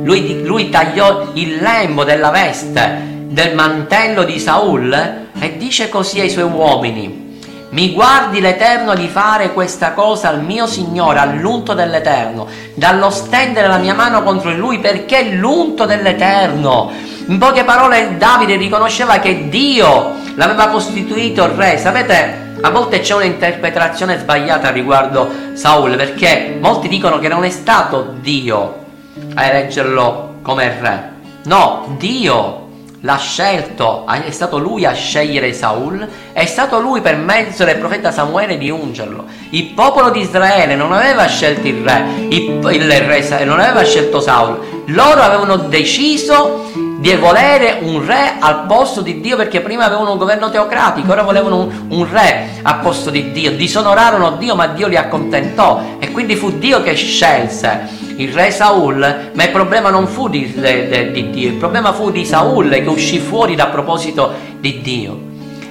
[0.02, 6.30] Lui, lui tagliò il lembo della veste del mantello di Saul e dice così ai
[6.30, 7.26] suoi uomini.
[7.70, 13.76] Mi guardi l'Eterno di fare questa cosa al mio Signore, all'unto dell'Eterno, dallo stendere la
[13.76, 16.90] mia mano contro lui perché è l'unto dell'Eterno.
[17.26, 21.76] In poche parole Davide riconosceva che Dio l'aveva costituito re.
[21.76, 28.14] Sapete, a volte c'è un'interpretazione sbagliata riguardo Saul, perché molti dicono che non è stato
[28.20, 28.86] Dio
[29.34, 31.12] a eleggerlo come re.
[31.44, 32.67] No, Dio
[33.08, 38.12] l'ha scelto, è stato lui a scegliere Saul, è stato lui per mezzo del profeta
[38.12, 39.24] Samuele di ungerlo.
[39.48, 44.20] Il popolo di Israele non aveva scelto il re, il, il re non aveva scelto
[44.20, 46.66] Saul, loro avevano deciso
[46.98, 51.22] di volere un re al posto di Dio perché prima avevano un governo teocratico, ora
[51.22, 56.34] volevano un, un, re al posto di Dio, disonorarono Dio ma Dio li accontentò quindi
[56.34, 61.30] fu Dio che scelse il re Saul, ma il problema non fu di, di, di
[61.30, 65.20] Dio, il problema fu di Saul che uscì fuori da proposito di Dio.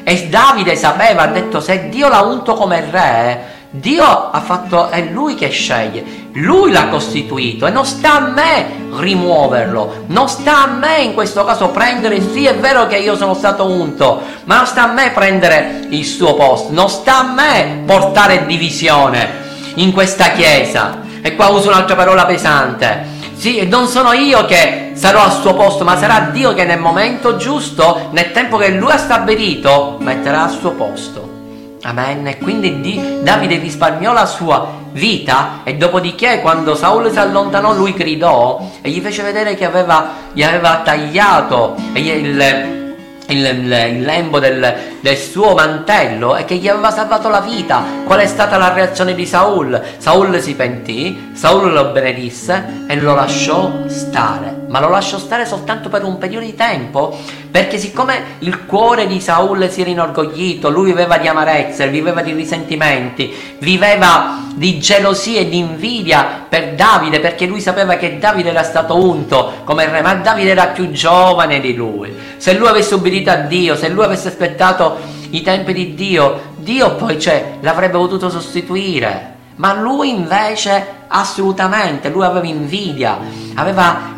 [0.05, 5.01] E Davide sapeva, ha detto, se Dio l'ha unto come re, Dio ha fatto, è
[5.11, 10.67] lui che sceglie, lui l'ha costituito e non sta a me rimuoverlo, non sta a
[10.67, 14.65] me in questo caso prendere, sì è vero che io sono stato unto, ma non
[14.65, 19.43] sta a me prendere il suo posto, non sta a me portare divisione
[19.78, 20.99] in questa chiesa.
[21.21, 23.15] E qua uso un'altra parola pesante.
[23.36, 27.38] Sì, non sono io che sarò al suo posto, ma sarà Dio che nel momento
[27.38, 31.36] giusto, nel tempo che lui ha stabilito, metterà al suo posto.
[31.84, 32.25] Amen.
[32.28, 38.59] E quindi Davide risparmiò la sua vita e dopodiché quando Saul si allontanò lui gridò
[38.82, 42.86] e gli fece vedere che aveva, gli aveva tagliato il,
[43.28, 47.84] il, il, lembo del, del, suo mantello e che gli aveva salvato la vita.
[48.05, 49.82] Qual è stata la reazione di Saul?
[49.97, 54.65] Saul si pentì, Saul lo benedisse e lo lasciò stare.
[54.68, 57.18] Ma lo lasciò stare soltanto per un periodo di tempo,
[57.49, 62.34] perché siccome il cuore di Saul si era inorgoglito, lui viveva di amarezze, viveva di
[62.34, 68.63] risentimenti, viveva di gelosia e di invidia per Davide, perché lui sapeva che Davide era
[68.63, 72.13] stato unto come re, ma Davide era più giovane di lui.
[72.36, 74.97] Se lui avesse ubbidito a Dio, se lui avesse aspettato
[75.30, 79.36] i tempi di Dio, Dio poi cioè, l'avrebbe potuto sostituire.
[79.55, 83.18] Ma lui invece assolutamente, lui aveva invidia,
[83.55, 84.15] aveva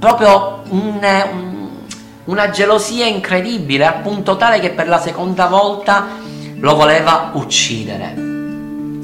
[0.00, 0.98] proprio un,
[1.32, 1.68] un,
[2.24, 6.06] una gelosia incredibile, al punto tale che per la seconda volta
[6.56, 8.14] lo voleva uccidere.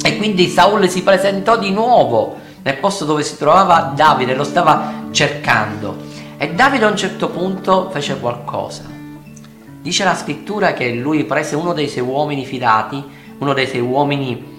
[0.03, 5.05] E quindi Saul si presentò di nuovo nel posto dove si trovava Davide, lo stava
[5.11, 5.97] cercando.
[6.39, 8.85] E Davide a un certo punto fece qualcosa.
[9.83, 13.05] Dice la scrittura che lui prese uno dei suoi uomini fidati,
[13.39, 14.55] uno dei suoi uomini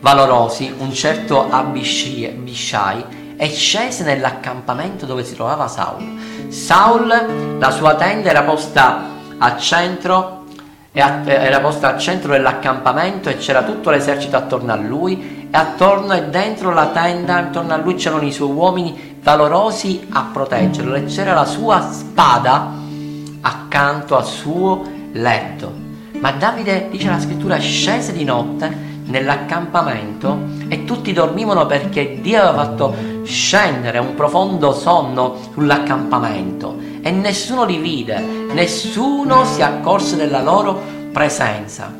[0.00, 3.04] valorosi, un certo Abishai,
[3.42, 6.46] e scese nell'accampamento dove si trovava Saul.
[6.48, 9.02] Saul, la sua tenda era posta
[9.36, 10.44] al centro
[10.92, 16.26] era posta al centro dell'accampamento e c'era tutto l'esercito attorno a lui e attorno e
[16.26, 21.34] dentro la tenda, attorno a lui c'erano i suoi uomini valorosi a proteggerlo e c'era
[21.34, 22.70] la sua spada
[23.40, 24.84] accanto al suo
[25.14, 25.72] letto.
[26.20, 30.38] Ma Davide, dice la scrittura, scese di notte nell'accampamento
[30.68, 37.78] e tutti dormivano perché Dio aveva fatto scendere un profondo sonno sull'accampamento e nessuno li
[37.78, 38.18] vide,
[38.52, 40.80] nessuno si accorse della loro
[41.12, 41.94] presenza.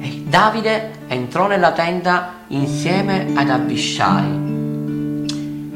[0.00, 4.48] E Davide entrò nella tenda insieme ad Abishai.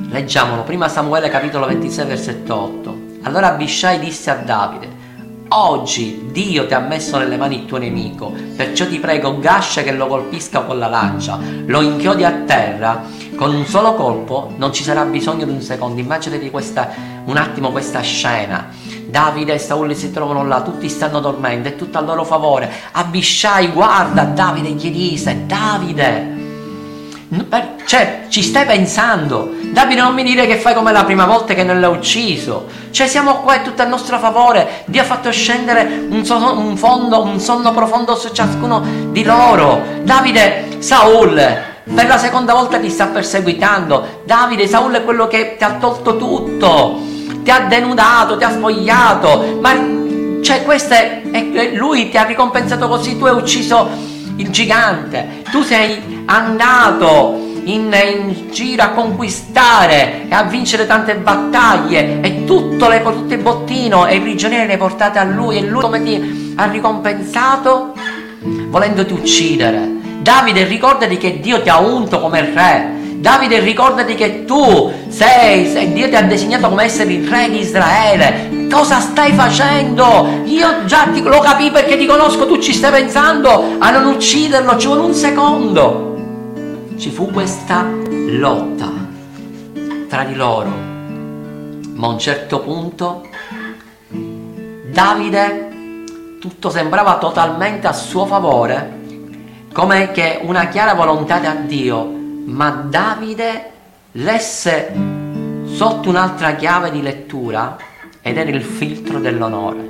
[0.09, 2.99] Leggiamolo, prima Samuele capitolo 26 versetto 8.
[3.22, 5.03] Allora Abishai disse a Davide,
[5.49, 9.93] Oggi Dio ti ha messo nelle mani il tuo nemico, perciò ti prego, gascia che
[9.93, 13.05] lo colpisca con la lancia, lo inchiodi a terra,
[13.37, 16.01] con un solo colpo non ci sarà bisogno di un secondo.
[16.01, 16.91] Immaginati questa,
[17.24, 18.68] un attimo questa scena.
[19.07, 22.70] Davide e Saul si trovano là, tutti stanno dormendo, è tutto a loro favore.
[22.93, 26.35] Abishai guarda Davide gli disse, Davide,
[27.87, 29.53] cioè, ci stai pensando.
[29.72, 32.66] Davide, non mi dire che fai come la prima volta che non l'ha ucciso.
[32.91, 34.82] Cioè, siamo qua, è tutto a nostro favore.
[34.87, 39.82] Dio ha fatto scendere un, so, un, fondo, un sonno profondo su ciascuno di loro.
[40.03, 44.22] Davide, Saul, per la seconda volta ti sta perseguitando.
[44.24, 47.01] Davide, Saul è quello che ti ha tolto tutto.
[47.43, 49.59] Ti ha denudato, ti ha spogliato.
[49.61, 49.72] Ma,
[50.43, 53.18] cioè, questo è, è lui ti ha ricompensato così.
[53.18, 53.89] Tu hai ucciso
[54.37, 62.20] il gigante, tu sei andato in, in, giro a conquistare e a vincere tante battaglie
[62.20, 66.03] e tutto le, il bottino e i prigionieri le portate a lui e lui come
[66.03, 67.93] ti ha ricompensato
[68.68, 70.04] volendoti uccidere.
[70.25, 75.93] Davide ricordati che Dio ti ha unto come re Davide ricordati che tu sei, sei,
[75.93, 78.68] Dio ti ha designato come essere il re di Israele.
[78.70, 80.43] Cosa stai facendo?
[80.45, 84.77] Io già ti, lo capì perché ti conosco, tu ci stai pensando a non ucciderlo,
[84.79, 86.16] ci vuole un secondo.
[86.99, 87.87] Ci fu questa
[88.29, 88.91] lotta
[90.09, 90.70] tra di loro.
[91.95, 93.27] Ma a un certo punto
[94.91, 95.68] Davide
[96.41, 99.04] tutto sembrava totalmente a suo favore,
[99.75, 102.09] come che una chiara volontà da Dio,
[102.45, 103.72] ma Davide
[104.12, 104.93] lesse
[105.64, 107.77] sotto un'altra chiave di lettura
[108.22, 109.85] ed era il filtro dell'onore.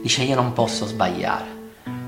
[0.00, 1.58] Dice io non posso sbagliare.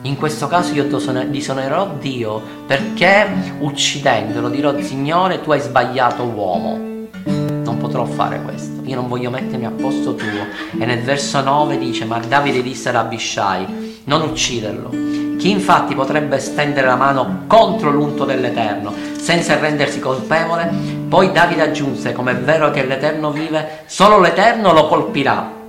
[0.03, 0.87] In questo caso io
[1.29, 7.09] disonerò Dio perché uccidendolo dirò Signore tu hai sbagliato uomo.
[7.25, 10.47] Non potrò fare questo, io non voglio mettermi a posto tuo.
[10.79, 14.91] E nel verso 9 dice ma Davide disse ad Abishai non ucciderlo.
[15.39, 20.71] Chi infatti potrebbe stendere la mano contro l'unto dell'Eterno senza rendersi colpevole?
[21.09, 25.61] Poi Davide aggiunse come è vero che l'Eterno vive, solo l'Eterno lo colpirà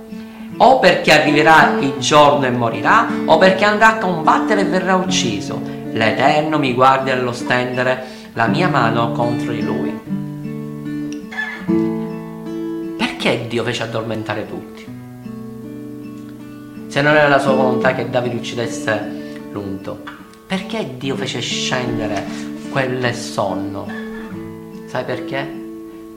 [0.56, 5.60] o perché arriverà il giorno e morirà, o perché andrà a combattere e verrà ucciso.
[5.92, 8.04] L'Eterno mi guardi allo stendere
[8.34, 10.00] la mia mano contro di lui.
[12.96, 14.93] Perché Dio fece addormentare tutti?
[16.94, 20.00] Se non era la sua volontà che Davide uccidesse l'unto,
[20.46, 22.24] perché Dio fece scendere
[22.70, 23.88] quel sonno?
[24.86, 25.44] Sai perché?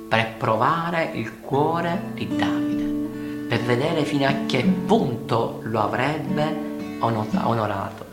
[0.07, 6.55] Per provare il cuore di Davide per vedere fino a che punto lo avrebbe
[6.99, 8.05] onorato.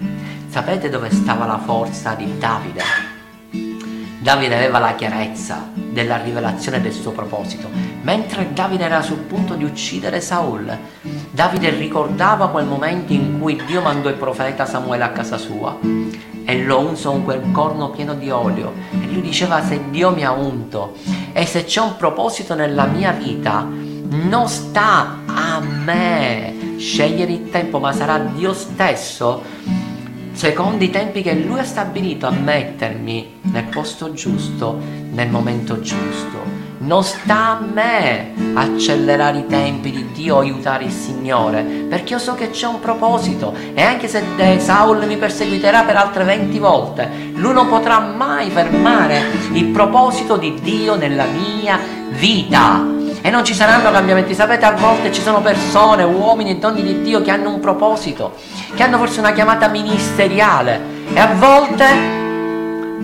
[0.48, 3.13] Sapete dove stava la forza di Davide?
[4.24, 7.68] Davide aveva la chiarezza della rivelazione del suo proposito.
[8.00, 10.74] Mentre Davide era sul punto di uccidere Saul,
[11.30, 15.76] Davide ricordava quel momento in cui Dio mandò il profeta Samuele a casa sua
[16.46, 20.24] e lo unse con quel corno pieno di olio e lui diceva se Dio mi
[20.24, 20.94] ha unto
[21.34, 27.78] e se c'è un proposito nella mia vita non sta a me scegliere il tempo,
[27.78, 29.42] ma sarà Dio stesso,
[30.34, 34.78] secondo i tempi che Lui ha stabilito, a mettermi nel posto giusto,
[35.12, 36.42] nel momento giusto.
[36.78, 42.34] Non sta a me accelerare i tempi di Dio, aiutare il Signore, perché io so
[42.34, 44.22] che c'è un proposito e anche se
[44.58, 49.22] Saul mi perseguiterà per altre 20 volte, lui non potrà mai fermare
[49.52, 51.78] il proposito di Dio nella mia
[52.10, 52.93] vita
[53.26, 54.34] e non ci saranno cambiamenti.
[54.34, 58.34] Sapete, a volte ci sono persone, uomini e donne di Dio che hanno un proposito,
[58.74, 60.78] che hanno forse una chiamata ministeriale
[61.14, 61.86] e a volte,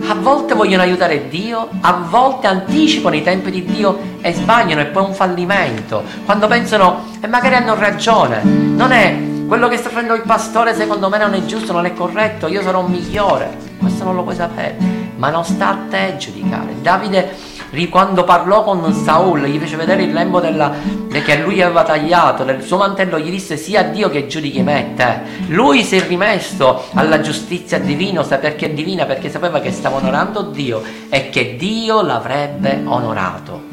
[0.07, 4.85] a volte vogliono aiutare Dio, a volte anticipano i tempi di Dio e sbagliano e
[4.85, 6.03] poi un fallimento.
[6.23, 9.17] Quando pensano, e magari hanno ragione, non è
[9.47, 12.61] quello che sta facendo il pastore secondo me non è giusto, non è corretto, io
[12.61, 13.57] sarò migliore.
[13.79, 14.77] Questo non lo puoi sapere,
[15.15, 16.75] ma non sta a te giudicare.
[16.79, 17.50] Davide
[17.87, 20.73] quando parlò con Saul, gli fece vedere il lembo della,
[21.09, 25.19] che lui aveva tagliato del suo mantello, gli disse sia Dio che giudichi me te.
[25.47, 30.41] Lui si è rimesso alla giustizia divina, perché è divina, perché sapeva che stava onorando
[30.41, 33.63] Dio e che Dio l'avrebbe onorato.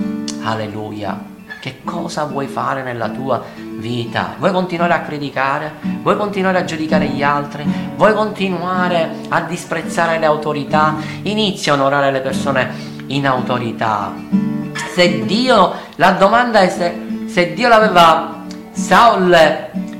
[0.42, 1.36] Alleluia.
[1.61, 3.43] Che cosa vuoi fare nella tua
[3.79, 4.37] vita?
[4.39, 5.73] Vuoi continuare a criticare?
[6.03, 7.67] Vuoi continuare a giudicare gli altri?
[7.97, 10.95] Vuoi continuare a disprezzare le autorità?
[11.23, 12.71] Inizia a onorare le persone
[13.09, 14.15] in autorità.
[14.95, 19.37] Se Dio, la domanda è se, se Dio l'aveva, Saul,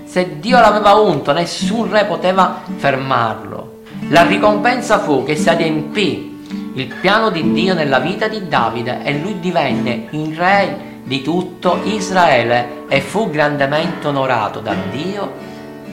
[0.05, 3.81] se Dio l'aveva unto, nessun re poteva fermarlo.
[4.11, 9.19] La ricompensa fu che si adempì il piano di Dio nella vita di Davide e
[9.19, 15.33] lui divenne il re di tutto Israele e fu grandemente onorato da Dio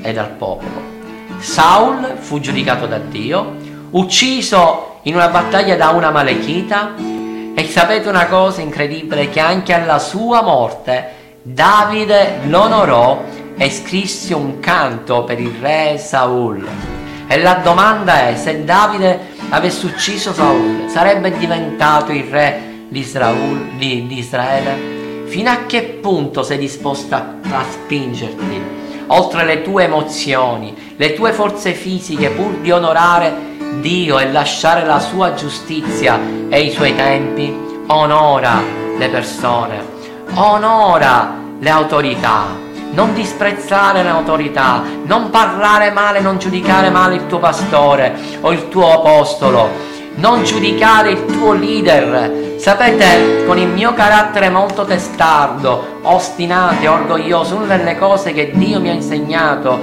[0.02, 0.94] e dal popolo.
[1.40, 3.56] Saul fu giudicato da Dio,
[3.92, 6.96] ucciso in una battaglia da una malechita
[7.56, 13.24] e sapete una cosa incredibile che anche alla sua morte Davide l'onorò
[13.56, 16.68] e scrisse un canto per il re Saul.
[17.28, 23.78] E la domanda è se Davide avesse ucciso Saul sarebbe diventato il re di Israele?
[23.78, 24.95] Di, di Israele?
[25.26, 31.74] Fino a che punto sei disposta a spingerti oltre le tue emozioni, le tue forze
[31.74, 36.20] fisiche pur di onorare Dio e lasciare la sua giustizia
[36.50, 37.54] e i suoi tempi,
[37.88, 38.62] onora
[38.98, 39.84] le persone,
[40.36, 42.64] onora le autorità.
[42.92, 48.70] Non disprezzare le autorità, non parlare male, non giudicare male il tuo pastore o il
[48.70, 49.70] tuo apostolo,
[50.16, 52.45] non giudicare il tuo leader.
[52.58, 58.80] Sapete, con il mio carattere molto testardo, ostinato e orgoglioso, una delle cose che Dio
[58.80, 59.80] mi ha insegnato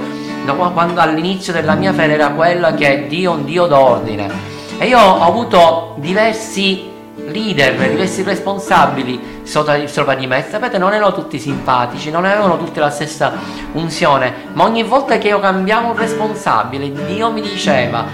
[0.73, 4.29] quando all'inizio della mia fede era quella che Dio un Dio d'ordine.
[4.77, 10.45] E io ho avuto diversi leader, diversi responsabili sopra di me.
[10.49, 13.31] Sapete, non erano tutti simpatici, non avevano tutti la stessa
[13.71, 18.05] unzione, ma ogni volta che io cambiavo un responsabile, Dio mi diceva,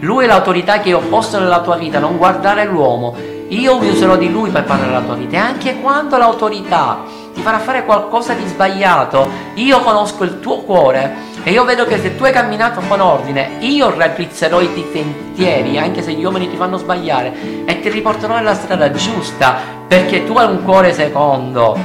[0.00, 3.34] lui è l'autorità che io ho posto nella tua vita, non guardare l'uomo.
[3.48, 5.36] Io userò di lui per parlare la tua vita.
[5.36, 7.02] E anche quando l'autorità
[7.32, 12.00] ti farà fare qualcosa di sbagliato, io conosco il tuo cuore E io vedo che
[12.00, 16.56] se tu hai camminato con ordine, io raddrizzerò i tuoi anche se gli uomini ti
[16.56, 19.54] fanno sbagliare, e ti riporterò nella strada giusta,
[19.86, 21.78] perché tu hai un cuore secondo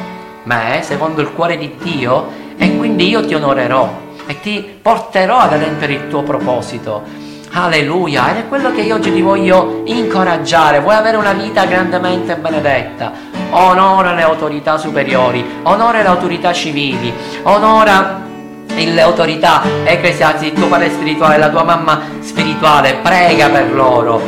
[0.46, 2.26] me, secondo il cuore di Dio,
[2.58, 3.88] e quindi io ti onorerò
[4.26, 7.21] e ti porterò ad adempiere il tuo proposito.
[7.54, 10.80] Alleluia, ed è quello che io oggi ti voglio incoraggiare.
[10.80, 13.12] Vuoi avere una vita grandemente benedetta?
[13.50, 17.14] Onora le autorità superiori, onora le autorità civili,
[17.44, 18.22] onora
[18.74, 24.22] le autorità ecclesiastiche, il tuo padre spirituale, la tua mamma spirituale, prega per loro,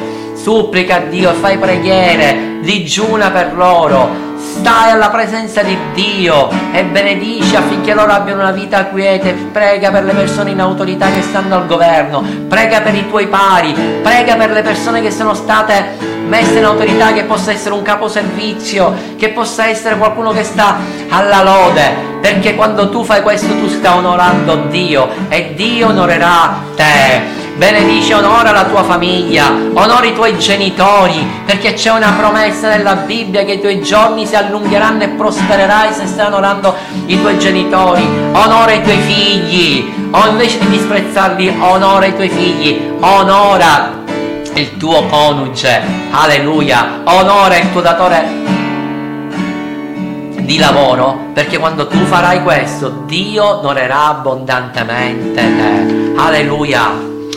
[0.44, 7.56] supplica a Dio, fai preghiere, digiuna per loro, stai alla presenza di Dio e benedici
[7.56, 11.65] affinché loro abbiano una vita quiete, prega per le persone in autorità che stanno al
[11.65, 16.65] governo, prega per i tuoi pari, prega per le persone che sono state messe in
[16.65, 20.76] autorità, che possa essere un caposervizio, che possa essere qualcuno che sta
[21.07, 27.43] alla lode, perché quando tu fai questo tu stai onorando Dio e Dio onorerà te
[27.55, 33.43] benedice, onora la tua famiglia, onora i tuoi genitori, perché c'è una promessa nella Bibbia
[33.43, 36.75] che i tuoi giorni si allungheranno e prospererai se stai onorando
[37.05, 42.91] i tuoi genitori, onora i tuoi figli, o invece di disprezzarli, onora i tuoi figli,
[42.99, 44.01] onora
[44.55, 45.81] il tuo coniuge,
[46.11, 48.41] alleluia, onora il tuo datore
[50.43, 56.13] di lavoro, perché quando tu farai questo, Dio onorerà abbondantemente te.
[56.15, 57.12] Alleluia.